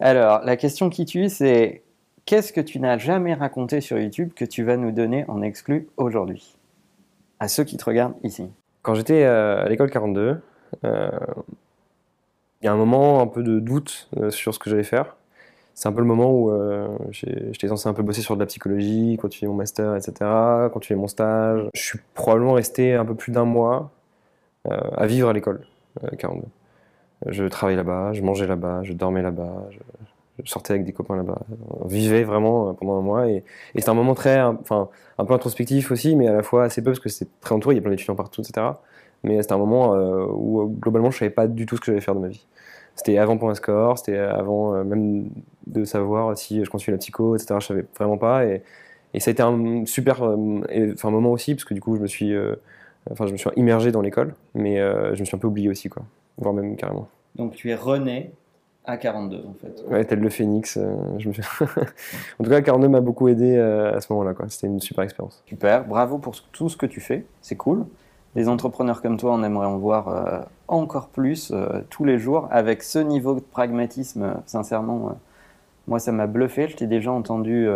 Alors, 0.00 0.40
la 0.44 0.56
question 0.56 0.90
qui 0.90 1.04
tue, 1.04 1.28
c'est 1.28 1.82
qu'est-ce 2.24 2.52
que 2.52 2.60
tu 2.60 2.78
n'as 2.78 2.98
jamais 2.98 3.34
raconté 3.34 3.80
sur 3.80 3.98
YouTube 3.98 4.32
que 4.34 4.44
tu 4.44 4.62
vas 4.62 4.76
nous 4.76 4.92
donner 4.92 5.24
en 5.28 5.42
exclu 5.42 5.88
aujourd'hui? 5.96 6.56
À 7.40 7.48
ceux 7.48 7.64
qui 7.64 7.76
te 7.76 7.84
regardent 7.84 8.16
ici. 8.22 8.48
Quand 8.82 8.94
j'étais 8.94 9.24
euh, 9.24 9.64
à 9.64 9.68
l'école 9.68 9.90
42, 9.90 10.40
euh, 10.84 11.10
il 12.62 12.64
y 12.64 12.68
a 12.68 12.72
un 12.72 12.76
moment 12.76 13.20
un 13.20 13.26
peu 13.26 13.42
de 13.42 13.60
doute 13.60 14.08
sur 14.30 14.54
ce 14.54 14.58
que 14.58 14.70
j'allais 14.70 14.82
faire 14.82 15.17
c'est 15.78 15.88
un 15.88 15.92
peu 15.92 16.00
le 16.00 16.06
moment 16.08 16.32
où 16.32 16.50
euh, 16.50 16.88
j'étais 17.12 17.68
censé 17.68 17.88
un 17.88 17.92
peu 17.92 18.02
bosser 18.02 18.20
sur 18.20 18.34
de 18.34 18.40
la 18.40 18.46
psychologie, 18.46 19.16
continuer 19.16 19.48
mon 19.48 19.56
master, 19.56 19.94
etc., 19.94 20.12
continuer 20.72 20.98
mon 20.98 21.06
stage. 21.06 21.68
Je 21.72 21.80
suis 21.80 22.00
probablement 22.14 22.54
resté 22.54 22.94
un 22.94 23.04
peu 23.04 23.14
plus 23.14 23.30
d'un 23.30 23.44
mois 23.44 23.92
euh, 24.66 24.76
à 24.96 25.06
vivre 25.06 25.28
à 25.28 25.32
l'école, 25.32 25.64
42. 26.18 26.42
Euh, 26.42 27.30
je 27.30 27.44
travaillais 27.44 27.76
là-bas, 27.76 28.12
je 28.12 28.22
mangeais 28.22 28.48
là-bas, 28.48 28.80
je 28.82 28.92
dormais 28.92 29.22
là-bas, 29.22 29.68
je, 29.70 29.78
sortais 30.50 30.72
avec 30.72 30.84
des 30.84 30.92
copains 30.92 31.14
là-bas. 31.14 31.42
On 31.68 31.86
vivait 31.86 32.24
vraiment 32.24 32.74
pendant 32.74 32.98
un 32.98 33.02
mois 33.02 33.28
et, 33.28 33.44
c'était 33.76 33.90
un 33.90 33.94
moment 33.94 34.16
très, 34.16 34.42
enfin, 34.42 34.88
un 35.18 35.24
peu 35.24 35.34
introspectif 35.34 35.92
aussi, 35.92 36.16
mais 36.16 36.26
à 36.26 36.32
la 36.32 36.42
fois 36.42 36.64
assez 36.64 36.82
peu 36.82 36.90
parce 36.90 36.98
que 36.98 37.08
c'était 37.08 37.30
très 37.40 37.54
entouré, 37.54 37.76
il 37.76 37.78
y 37.78 37.80
a 37.80 37.82
plein 37.82 37.92
d'étudiants 37.92 38.16
partout, 38.16 38.40
etc. 38.40 38.66
Mais 39.22 39.40
c'était 39.42 39.54
un 39.54 39.58
moment 39.58 39.92
où 39.92 40.66
globalement 40.80 41.12
je 41.12 41.18
savais 41.18 41.30
pas 41.30 41.46
du 41.46 41.66
tout 41.66 41.76
ce 41.76 41.82
que 41.82 41.86
j'allais 41.86 42.00
faire 42.00 42.16
de 42.16 42.20
ma 42.20 42.28
vie. 42.28 42.44
C'était 42.98 43.16
avant 43.16 43.38
Point 43.38 43.54
Score, 43.54 43.96
c'était 43.96 44.18
avant 44.18 44.74
euh, 44.74 44.82
même 44.82 45.30
de 45.68 45.84
savoir 45.84 46.36
si 46.36 46.64
je 46.64 46.68
continue 46.68 46.92
la 46.92 46.98
psycho, 46.98 47.36
etc. 47.36 47.54
Je 47.60 47.66
savais 47.66 47.84
vraiment 47.96 48.18
pas. 48.18 48.44
Et, 48.44 48.62
et 49.14 49.20
ça 49.20 49.30
a 49.30 49.32
été 49.32 49.42
un 49.42 49.86
super 49.86 50.24
euh, 50.24 50.60
enfin, 50.94 51.10
moment 51.10 51.30
aussi, 51.30 51.54
parce 51.54 51.64
que 51.64 51.74
du 51.74 51.80
coup, 51.80 51.94
je 51.94 52.00
me 52.00 52.08
suis, 52.08 52.34
euh, 52.34 52.56
enfin, 53.10 53.26
je 53.26 53.32
me 53.32 53.36
suis 53.36 53.48
immergé 53.54 53.92
dans 53.92 54.00
l'école, 54.00 54.34
mais 54.54 54.78
je 54.78 55.20
me 55.20 55.24
suis 55.24 55.36
un 55.36 55.38
peu 55.38 55.46
oublié 55.46 55.68
aussi, 55.68 55.88
quoi, 55.88 56.02
voire 56.38 56.52
même 56.52 56.74
carrément. 56.76 57.08
Donc 57.36 57.54
tu 57.54 57.70
es 57.70 57.76
rené 57.76 58.32
à 58.84 58.96
42 58.96 59.36
en 59.36 59.54
fait. 59.54 59.84
Ouais, 59.88 60.04
tel 60.04 60.18
le 60.18 60.30
phénix. 60.30 60.76
je 61.18 61.28
me 61.28 61.34
en 62.40 62.44
tout 62.44 62.50
cas, 62.50 62.60
42 62.60 62.88
m'a 62.88 63.00
beaucoup 63.00 63.28
aidé 63.28 63.56
à 63.58 64.00
ce 64.00 64.12
moment-là. 64.12 64.34
C'était 64.48 64.66
une 64.66 64.80
super 64.80 65.04
expérience. 65.04 65.42
Super, 65.46 65.86
bravo 65.86 66.18
pour 66.18 66.34
tout 66.50 66.68
ce 66.68 66.76
que 66.76 66.86
tu 66.86 67.00
fais, 67.00 67.24
c'est 67.42 67.56
cool 67.56 67.84
des 68.34 68.48
entrepreneurs 68.48 69.02
comme 69.02 69.16
toi, 69.16 69.32
on 69.32 69.42
aimerait 69.42 69.66
en 69.66 69.78
voir 69.78 70.08
euh, 70.08 70.40
encore 70.68 71.08
plus 71.08 71.50
euh, 71.50 71.80
tous 71.90 72.04
les 72.04 72.18
jours 72.18 72.48
avec 72.50 72.82
ce 72.82 72.98
niveau 72.98 73.34
de 73.34 73.40
pragmatisme. 73.40 74.22
Euh, 74.22 74.34
sincèrement, 74.46 75.16
moi, 75.86 75.98
ça 75.98 76.12
m'a 76.12 76.26
bluffé. 76.26 76.68
Je 76.68 76.76
t'ai 76.76 76.86
déjà 76.86 77.10
entendu 77.10 77.66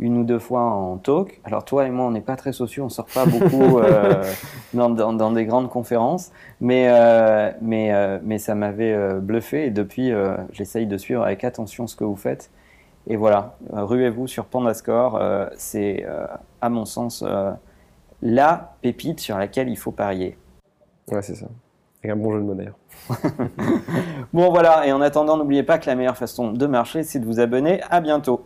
une 0.00 0.18
ou 0.18 0.24
deux 0.24 0.38
fois 0.38 0.62
en 0.62 0.96
talk. 0.96 1.40
Alors 1.44 1.64
toi 1.64 1.86
et 1.86 1.90
moi, 1.90 2.06
on 2.06 2.10
n'est 2.10 2.22
pas 2.22 2.36
très 2.36 2.52
sociaux, 2.52 2.84
on 2.84 2.88
sort 2.88 3.06
pas 3.06 3.26
beaucoup 3.26 3.80
dans, 4.74 4.90
dans, 4.90 5.30
des 5.30 5.44
grandes 5.44 5.68
conférences, 5.68 6.32
mais, 6.62 6.88
mais, 7.60 8.18
mais 8.22 8.38
ça 8.38 8.54
m'avait 8.54 9.20
bluffé 9.20 9.66
et 9.66 9.70
depuis, 9.70 10.10
j'essaye 10.52 10.86
de 10.86 10.96
suivre 10.96 11.22
avec 11.22 11.44
attention 11.44 11.86
ce 11.86 11.96
que 11.96 12.04
vous 12.04 12.16
faites. 12.16 12.50
Et 13.06 13.16
voilà, 13.16 13.56
ruez-vous 13.70 14.26
sur 14.26 14.46
Pandascore, 14.46 15.20
c'est 15.56 16.06
à 16.62 16.68
mon 16.70 16.86
sens 16.86 17.22
la 18.22 18.74
pépite 18.80 19.20
sur 19.20 19.36
laquelle 19.36 19.68
il 19.68 19.76
faut 19.76 19.92
parier. 19.92 20.38
Ouais, 21.08 21.20
c'est 21.20 21.34
ça. 21.34 21.46
Avec 22.04 22.16
un 22.16 22.20
bon 22.20 22.32
jeu 22.32 22.40
de 22.40 22.44
mots 22.44 22.54
d'ailleurs. 22.54 22.76
bon, 24.32 24.50
voilà. 24.50 24.86
Et 24.86 24.92
en 24.92 25.00
attendant, 25.00 25.38
n'oubliez 25.38 25.62
pas 25.62 25.78
que 25.78 25.86
la 25.86 25.94
meilleure 25.94 26.18
façon 26.18 26.52
de 26.52 26.66
marcher, 26.66 27.02
c'est 27.02 27.18
de 27.18 27.24
vous 27.24 27.40
abonner. 27.40 27.80
À 27.90 28.00
bientôt. 28.00 28.44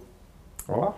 Au 0.69 0.75
revoir. 0.75 0.95